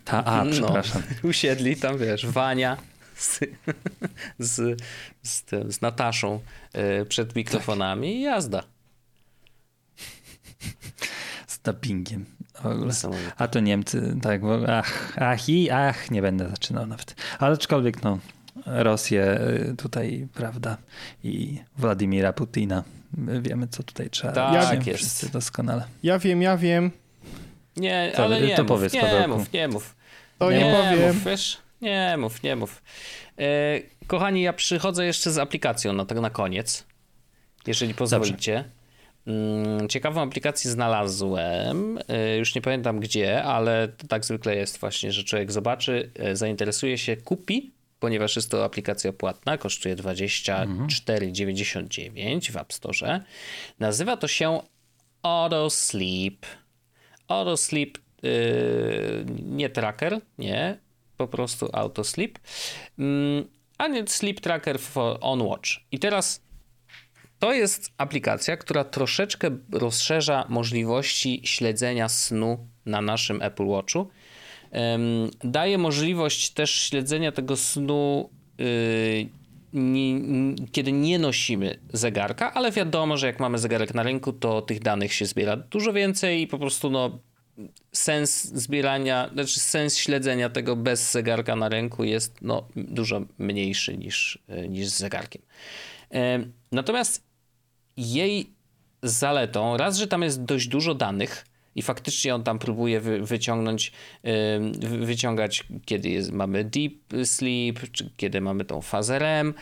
[0.04, 1.02] Ta, a, no, przepraszam.
[1.22, 2.76] usiedli tam, wiesz, Wania,
[3.26, 3.40] z,
[4.38, 4.80] z,
[5.22, 6.40] z, z Nataszą
[6.72, 8.16] e, przed mikrofonami tak.
[8.16, 8.62] i jazda.
[11.46, 12.24] Z dubbingiem.
[13.36, 17.14] A to Niemcy, tak, ach, ach i ach, nie będę zaczynał nawet.
[17.38, 18.18] Ale aczkolwiek no,
[18.66, 20.76] Rosję e, tutaj, prawda,
[21.24, 22.84] i Władimira Putina.
[23.16, 24.68] My wiemy, co tutaj trzeba tak, robić.
[24.68, 24.98] Tak, jest.
[24.98, 25.84] Wszyscy doskonale.
[26.02, 26.90] Ja wiem, ja wiem.
[27.76, 29.96] Nie, ale nie to mów, powiedz, nie mów, nie mów.
[30.38, 31.14] To nie, nie powiem.
[31.14, 31.58] Mów, wiesz?
[31.81, 32.83] Nie mów, nie mów.
[33.39, 36.87] E, kochani, ja przychodzę jeszcze z aplikacją na, na koniec,
[37.66, 38.64] jeżeli pozwolicie.
[39.26, 45.24] Mm, ciekawą aplikację znalazłem, e, już nie pamiętam gdzie, ale tak zwykle jest właśnie, że
[45.24, 52.72] człowiek zobaczy, e, zainteresuje się, kupi, ponieważ jest to aplikacja płatna, kosztuje 24,99 w App
[52.72, 53.20] Store.
[53.78, 54.61] Nazywa to się
[55.22, 56.47] Auto Sleep.
[57.28, 60.78] Auto Sleep yy, nie tracker, nie,
[61.20, 62.38] po prostu auto sleep,
[62.98, 63.44] mm,
[63.78, 65.70] a nie sleep tracker for on watch.
[65.92, 66.42] I teraz
[67.38, 74.08] to jest aplikacja, która troszeczkę rozszerza możliwości śledzenia snu na naszym Apple Watchu.
[75.44, 79.28] Daje możliwość też śledzenia tego snu, y,
[80.72, 85.12] kiedy nie nosimy zegarka, ale wiadomo, że jak mamy zegarek na ręku, to tych danych
[85.12, 87.18] się zbiera dużo więcej i po prostu no,
[87.92, 94.38] sens zbierania, znaczy sens śledzenia tego bez zegarka na ręku jest no, dużo mniejszy niż,
[94.48, 95.42] e, niż z zegarkiem.
[96.14, 97.24] E, natomiast
[97.96, 98.50] jej
[99.02, 101.44] zaletą, raz, że tam jest dość dużo danych,
[101.74, 103.92] i faktycznie on tam próbuje wy, wyciągnąć,
[104.22, 106.94] yy, wyciągać, kiedy jest, mamy deep
[107.24, 107.80] sleep,
[108.16, 109.54] kiedy mamy tą fazę REM,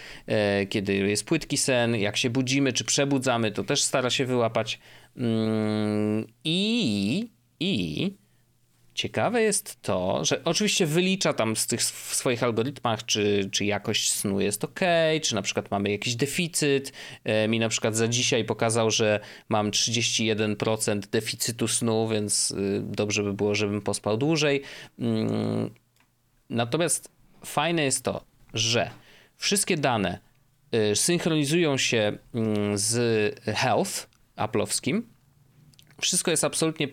[0.69, 4.79] kiedy jest płytki sen, jak się budzimy, czy przebudzamy, to też stara się wyłapać.
[5.17, 5.25] Yy,
[6.45, 7.29] I
[7.61, 8.15] i
[8.99, 14.13] ciekawe jest to, że oczywiście wylicza tam z tych w swoich algorytmach, czy, czy jakość
[14.13, 14.81] snu jest ok,
[15.23, 16.93] czy na przykład mamy jakiś deficyt.
[17.25, 23.23] E, mi na przykład za dzisiaj pokazał, że mam 31% deficytu snu, więc y, dobrze
[23.23, 24.63] by było, żebym pospał dłużej.
[24.99, 25.71] Mm,
[26.51, 27.11] natomiast
[27.45, 28.91] fajne jest to, że
[29.37, 30.19] wszystkie dane
[30.93, 35.03] y, synchronizują się mm, z Health Apple'owskim.
[36.01, 36.89] Wszystko jest absolutnie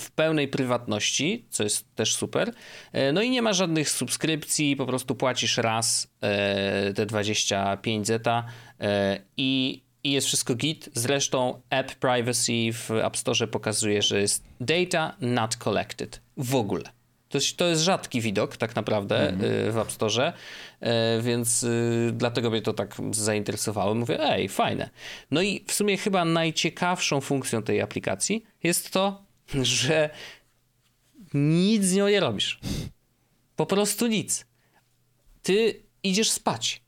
[0.00, 2.52] w pełnej prywatności, co jest też super.
[2.92, 8.44] E, no i nie ma żadnych subskrypcji, po prostu płacisz raz e, te 25 zeta
[8.80, 10.90] e, i, i jest wszystko git.
[10.94, 16.20] Zresztą App Privacy w App Store pokazuje, że jest data not collected.
[16.36, 16.84] W ogóle.
[17.28, 19.72] To jest, to jest rzadki widok tak naprawdę mm.
[19.72, 20.32] w App Store,
[21.20, 21.66] więc
[22.12, 23.94] dlatego mnie to tak zainteresowało.
[23.94, 24.90] Mówię, ej, fajne.
[25.30, 29.22] No i w sumie chyba najciekawszą funkcją tej aplikacji jest to,
[29.62, 30.10] że
[31.34, 32.60] nic z nią nie robisz.
[33.56, 34.46] Po prostu nic.
[35.42, 36.82] Ty idziesz spać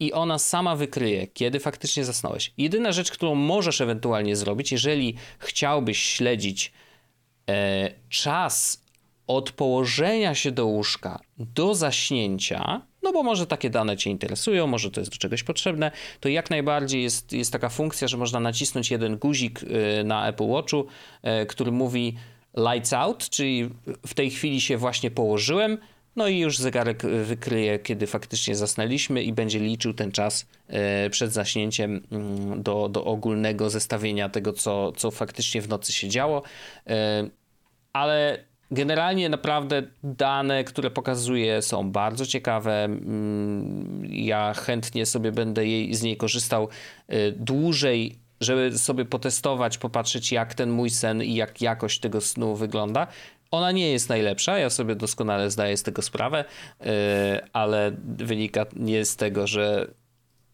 [0.00, 2.52] i ona sama wykryje, kiedy faktycznie zasnąłeś.
[2.58, 6.72] Jedyna rzecz, którą możesz ewentualnie zrobić, jeżeli chciałbyś śledzić
[7.48, 8.84] e, czas
[9.26, 14.90] od położenia się do łóżka do zaśnięcia, no bo może takie dane Cię interesują, może
[14.90, 15.90] to jest do czegoś potrzebne,
[16.20, 20.46] to jak najbardziej jest, jest taka funkcja, że można nacisnąć jeden guzik e, na Apple
[20.46, 20.86] Watchu,
[21.22, 22.16] e, który mówi
[22.56, 23.70] lights out, czyli
[24.06, 25.78] w tej chwili się właśnie położyłem,
[26.16, 31.32] no i już zegarek wykryje, kiedy faktycznie zasnęliśmy i będzie liczył ten czas e, przed
[31.32, 36.42] zaśnięciem mm, do, do ogólnego zestawienia tego, co, co faktycznie w nocy się działo.
[37.92, 38.44] Ale
[38.74, 42.84] generalnie naprawdę dane, które pokazuje są bardzo ciekawe.
[42.84, 46.68] Mm, ja chętnie sobie będę jej, z niej korzystał
[47.08, 52.56] e, dłużej żeby sobie potestować, popatrzeć jak ten mój sen i jak jakość tego snu
[52.56, 53.06] wygląda.
[53.50, 56.44] Ona nie jest najlepsza, ja sobie doskonale zdaję z tego sprawę,
[56.80, 56.86] yy,
[57.52, 59.90] ale wynika nie z tego, że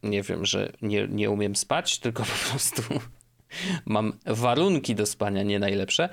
[0.03, 2.83] nie wiem, że nie, nie umiem spać, tylko po prostu
[3.87, 6.09] mam warunki do spania nie najlepsze.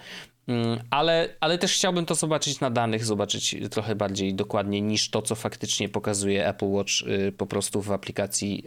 [0.47, 5.21] Mm, ale, ale też chciałbym to zobaczyć na danych, zobaczyć trochę bardziej dokładnie niż to,
[5.21, 8.63] co faktycznie pokazuje Apple Watch yy, po prostu w aplikacji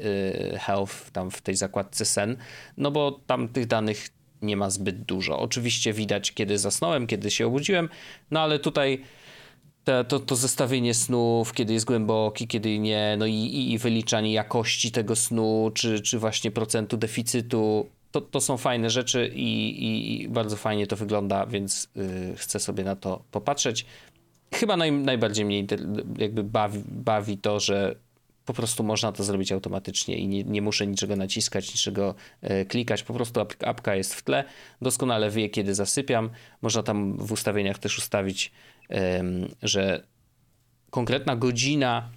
[0.53, 2.37] yy, Health, tam w tej zakładce Sen,
[2.77, 4.09] no bo tam tych danych
[4.43, 5.39] nie ma zbyt dużo.
[5.39, 7.89] Oczywiście widać, kiedy zasnąłem, kiedy się obudziłem,
[8.31, 9.03] no ale tutaj
[10.09, 15.17] to, to zestawienie snów, kiedy jest głęboki, kiedy nie, no i, i wyliczanie jakości tego
[15.17, 20.57] snu, czy, czy właśnie procentu deficytu, to, to są fajne rzeczy i, i, i bardzo
[20.57, 23.87] fajnie to wygląda, więc yy, chcę sobie na to popatrzeć.
[24.55, 25.65] Chyba naj, najbardziej mnie
[26.19, 27.97] jakby bawi, bawi to, że
[28.45, 33.03] po prostu można to zrobić automatycznie i nie, nie muszę niczego naciskać, niczego e, klikać.
[33.03, 34.45] Po prostu apka jest w tle,
[34.83, 36.31] doskonale wie, kiedy zasypiam.
[36.63, 38.53] Można tam w ustawieniach też ustawić,
[39.63, 40.03] że
[40.91, 42.11] konkretna godzina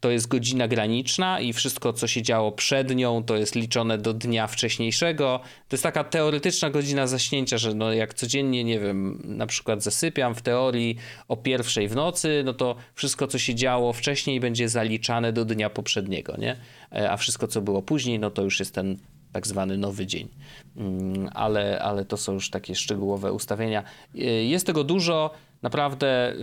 [0.00, 4.14] to jest godzina graniczna i wszystko, co się działo przed nią, to jest liczone do
[4.14, 5.40] dnia wcześniejszego.
[5.68, 10.34] To jest taka teoretyczna godzina zaśnięcia, że no jak codziennie, nie wiem, na przykład zasypiam
[10.34, 10.96] w teorii
[11.28, 15.70] o pierwszej w nocy, no to wszystko, co się działo wcześniej, będzie zaliczane do dnia
[15.70, 16.56] poprzedniego, nie?
[16.92, 18.96] E, a wszystko, co było później, no to już jest ten
[19.32, 20.28] tak zwany nowy dzień.
[20.76, 23.82] Mm, ale, ale to są już takie szczegółowe ustawienia.
[24.14, 25.30] E, jest tego dużo.
[25.62, 26.34] Naprawdę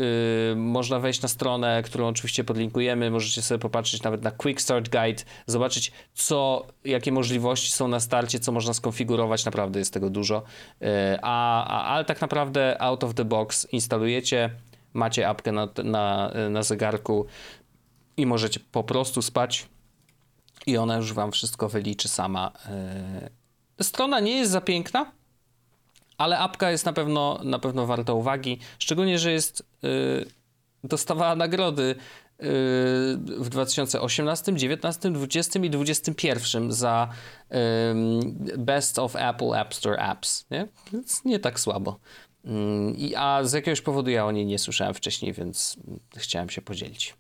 [0.50, 3.12] yy, można wejść na stronę, którą oczywiście podlinkujemy.
[3.12, 8.40] Możecie sobie popatrzeć nawet na Quick Start Guide, zobaczyć, co, jakie możliwości są na starcie,
[8.40, 9.46] co można skonfigurować.
[9.46, 10.44] Naprawdę jest tego dużo.
[10.82, 10.88] Yy,
[11.22, 14.50] a, a, ale tak naprawdę out of the box instalujecie,
[14.94, 17.26] macie apkę na, na, na zegarku
[18.18, 19.68] i możecie po prostu spać
[20.68, 22.52] i ona już wam wszystko wyliczy sama.
[23.80, 23.84] Yy.
[23.84, 25.12] Strona nie jest za piękna,
[26.18, 30.26] ale apka jest na pewno, na pewno warta uwagi, szczególnie, że jest yy,
[30.84, 32.46] dostawała nagrody yy,
[33.40, 37.10] w 2018, 19, 20 i 21 za
[37.50, 37.58] yy,
[38.58, 40.46] Best of Apple App Store Apps.
[40.52, 42.00] Nie, więc nie tak słabo.
[42.96, 45.78] I, a z jakiegoś powodu ja o niej nie słyszałem wcześniej, więc
[46.18, 47.16] chciałem się podzielić.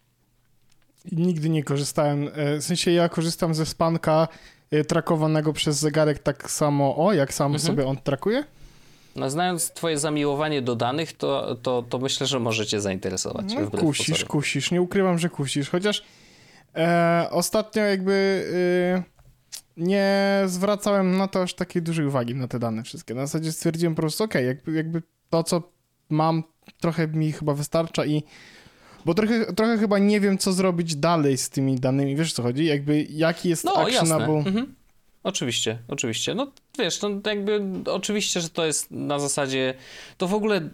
[1.11, 2.29] Nigdy nie korzystałem.
[2.33, 4.27] E, w sensie ja korzystam ze spanka
[4.71, 7.67] e, trakowanego przez zegarek tak samo, o, jak sam mhm.
[7.67, 8.43] sobie on trakuje.
[9.18, 13.45] No, znając twoje zamiłowanie do danych, to, to, to myślę, że możecie zainteresować.
[13.55, 14.28] No, kusisz, pozorom.
[14.28, 14.72] kusisz.
[14.72, 15.70] Nie ukrywam, że kusisz.
[15.70, 16.03] Chociaż
[16.76, 18.45] e, ostatnio jakby
[18.97, 19.18] e,
[19.78, 23.13] nie zwracałem na to aż takiej dużej uwagi, na te dane wszystkie.
[23.13, 25.72] Na zasadzie stwierdziłem po prostu, ok, jakby, jakby to, co
[26.09, 26.43] mam,
[26.82, 28.24] trochę mi chyba wystarcza i
[29.05, 32.15] bo trochę, trochę chyba nie wiem, co zrobić dalej z tymi danymi.
[32.15, 32.65] Wiesz, co chodzi?
[32.65, 34.34] Jakby, jaki jest no, actionable...
[34.34, 34.76] Mhm.
[35.28, 36.36] Oczywiście, oczywiście.
[36.36, 39.73] No wiesz, no jakby oczywiście, że to jest na zasadzie,
[40.17, 40.69] to w ogóle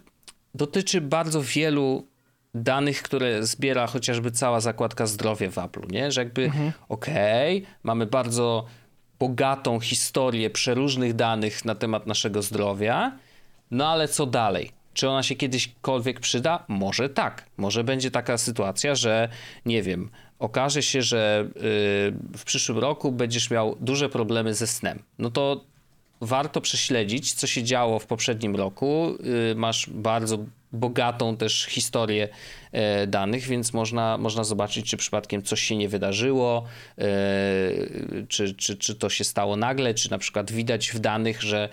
[0.54, 2.06] dotyczy bardzo wielu
[2.54, 6.12] danych, które zbiera chociażby cała zakładka zdrowie w Apple, nie?
[6.12, 6.72] Że jakby mhm.
[6.88, 8.66] okej, okay, mamy bardzo
[9.18, 13.12] bogatą historię przeróżnych danych na temat naszego zdrowia,
[13.70, 14.70] no ale co dalej?
[14.92, 16.64] Czy ona się kiedyśkolwiek przyda?
[16.68, 17.46] Może tak.
[17.56, 19.28] Może będzie taka sytuacja, że
[19.66, 21.56] nie wiem, okaże się, że y,
[22.36, 25.02] w przyszłym roku będziesz miał duże problemy ze snem.
[25.18, 25.64] No to
[26.20, 29.16] warto prześledzić, co się działo w poprzednim roku.
[29.50, 30.38] Y, masz bardzo
[30.74, 32.28] bogatą też historię
[32.72, 36.64] e, danych, więc można, można zobaczyć, czy przypadkiem coś się nie wydarzyło,
[36.98, 37.04] e,
[38.28, 41.68] czy, czy, czy to się stało nagle, czy na przykład widać w danych, że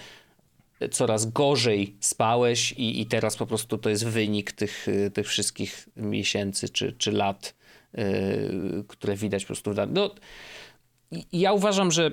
[0.92, 6.70] coraz gorzej spałeś i, i teraz po prostu to jest wynik tych, tych wszystkich miesięcy
[6.70, 7.54] czy, czy lat,
[8.88, 9.96] które widać po prostu w danych.
[9.96, 10.10] No,
[11.32, 12.12] ja uważam, że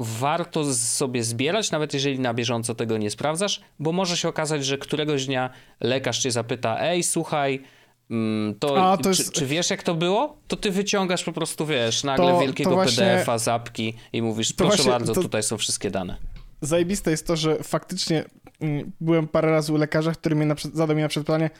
[0.00, 4.78] warto sobie zbierać, nawet jeżeli na bieżąco tego nie sprawdzasz, bo może się okazać, że
[4.78, 5.50] któregoś dnia
[5.80, 7.62] lekarz cię zapyta, ej, słuchaj,
[8.10, 9.32] mm, to, A, to jest...
[9.32, 10.36] czy, czy, wiesz jak to było?
[10.48, 13.04] To ty wyciągasz po prostu, wiesz, nagle to, wielkiego to właśnie...
[13.04, 16.16] PDF-a, zapki i mówisz, proszę właśnie, bardzo, tutaj są wszystkie dane.
[16.60, 18.24] Zajebiste jest to, że faktycznie
[18.60, 21.50] mm, byłem parę razy u lekarza, który mnie na, zadał mi na przykład pytanie,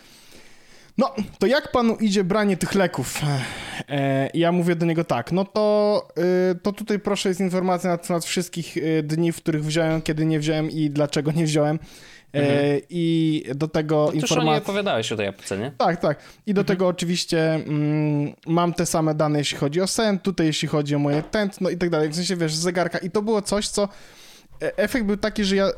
[1.00, 3.20] no, to jak panu idzie branie tych leków?
[3.88, 6.08] E, ja mówię do niego tak, no to,
[6.52, 10.26] y, to tutaj proszę jest informacja na temat wszystkich y, dni, w których wziąłem, kiedy
[10.26, 11.78] nie wziąłem i dlaczego nie wziąłem.
[12.34, 12.80] E, mhm.
[12.90, 14.52] I do tego informacja.
[14.52, 15.72] nie opowiadałeś o tej apce, nie?
[15.78, 16.18] Tak, tak.
[16.46, 16.66] I do mhm.
[16.66, 20.98] tego oczywiście mm, mam te same dane, jeśli chodzi o sen, tutaj jeśli chodzi o
[20.98, 22.08] moje tętno i tak dalej.
[22.08, 22.98] W sensie, wiesz, zegarka.
[22.98, 23.88] I to było coś, co E,
[24.60, 25.68] efekt był taki, że ja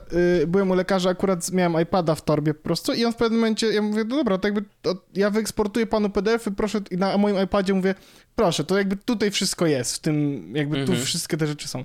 [0.43, 3.41] y, byłem u lekarza, akurat miałem iPada w torbie po prostu i on w pewnym
[3.41, 7.19] momencie, ja mówię, no dobra, to jakby to ja wyeksportuję panu PDF-y, proszę, i na
[7.19, 7.95] moim iPadzie mówię,
[8.37, 11.03] proszę, to jakby tutaj wszystko jest, w tym, jakby tu mhm.
[11.07, 11.85] wszystkie te rzeczy są.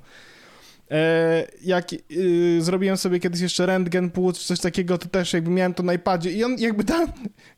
[0.92, 5.74] E, jak y, zrobiłem sobie kiedyś jeszcze rentgen płuc, coś takiego, to też jakby miałem
[5.74, 7.08] to na iPadzie i on jakby tam,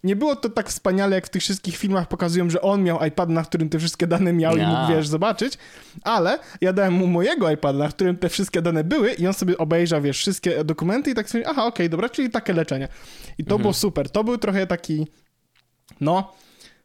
[0.03, 3.29] nie było to tak wspaniale, jak w tych wszystkich filmach pokazują, że on miał iPad,
[3.29, 5.57] na którym te wszystkie dane miał i mógł, wiesz, zobaczyć,
[6.01, 9.57] ale ja dałem mu mojego iPada, na którym te wszystkie dane były i on sobie
[9.57, 12.87] obejrzał, wiesz, wszystkie dokumenty i tak sobie, aha, okej, okay, dobra, czyli takie leczenie.
[13.37, 13.61] I to mhm.
[13.61, 14.09] było super.
[14.09, 15.07] To był trochę taki,
[16.01, 16.33] no,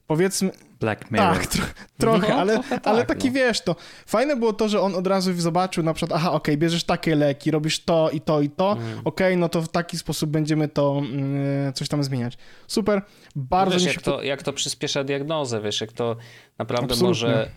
[0.06, 0.50] powiedzmy...
[0.80, 1.36] Black Mirror.
[1.36, 1.64] Tak, tro
[1.98, 3.34] trochę, no, ale, tak, ale taki no.
[3.34, 6.56] wiesz, to fajne było to, że on od razu zobaczył na przykład, aha, okej, okay,
[6.56, 8.98] bierzesz takie leki, robisz to i to i to, mm.
[8.98, 12.38] okej, okay, no to w taki sposób będziemy to mm, coś tam zmieniać.
[12.66, 13.02] Super,
[13.36, 14.10] bardzo no wiesz, mi się...
[14.10, 16.16] Jak to, jak to przyspiesza diagnozę, wiesz, jak to
[16.58, 17.28] naprawdę Absolutnie.
[17.28, 17.50] może,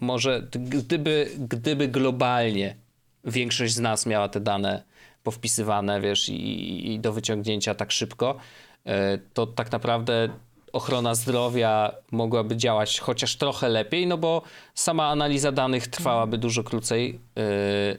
[0.00, 2.76] może gdyby, gdyby globalnie
[3.24, 4.84] większość z nas miała te dane
[5.22, 8.36] powpisywane, wiesz, i, i do wyciągnięcia tak szybko,
[8.84, 10.28] e, to tak naprawdę
[10.74, 14.42] ochrona zdrowia mogłaby działać chociaż trochę lepiej, no bo
[14.74, 17.44] sama analiza danych trwałaby dużo krócej, yy,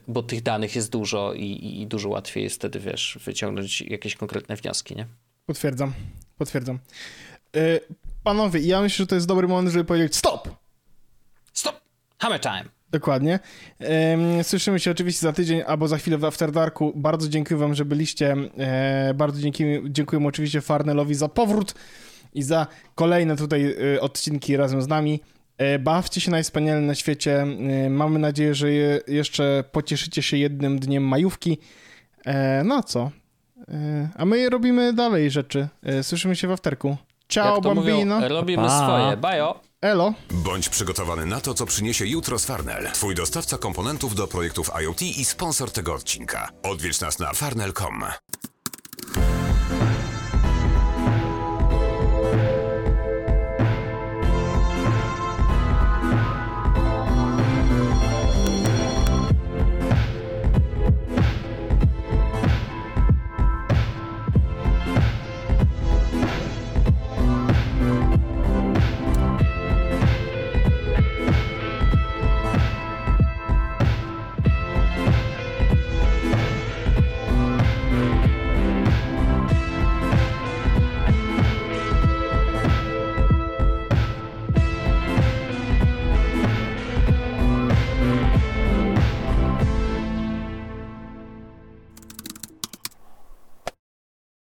[0.07, 4.55] bo tych danych jest dużo i, i, dużo łatwiej jest wtedy, wiesz, wyciągnąć jakieś konkretne
[4.55, 5.05] wnioski, nie?
[5.45, 5.93] Potwierdzam,
[6.37, 6.79] potwierdzam.
[7.53, 7.79] Yy,
[8.23, 10.49] panowie, ja myślę, że to jest dobry moment, żeby powiedzieć stop!
[11.53, 11.75] Stop!
[12.19, 12.75] Hammer time!
[12.91, 13.39] Dokładnie.
[14.43, 16.93] Słyszymy się oczywiście za tydzień albo za chwilę w After Darku.
[16.95, 18.35] Bardzo dziękuję wam, że byliście.
[18.57, 21.73] E, bardzo dziękuję, dziękuję oczywiście Farnelowi za powrót
[22.35, 23.65] i za kolejne tutaj
[23.95, 25.19] y, odcinki razem z nami.
[25.57, 27.41] E, bawcie się najwspaniale na świecie.
[27.41, 28.71] E, mamy nadzieję, że
[29.07, 31.57] jeszcze pocieszycie się jednym dniem majówki.
[32.25, 33.11] E, no co?
[34.15, 35.67] A my robimy dalej rzeczy.
[36.01, 36.97] Słyszymy się w afterku.
[37.27, 38.15] Ciao, bambino.
[38.15, 38.83] Mówią, robimy pa.
[38.83, 39.17] swoje.
[39.17, 39.59] Bajo.
[39.81, 40.13] Elo.
[40.31, 42.91] Bądź przygotowany na to, co przyniesie jutro z Farnell.
[42.91, 46.49] Twój dostawca komponentów do projektów IoT i sponsor tego odcinka.
[46.63, 48.03] Odwiedź nas na farnell.com.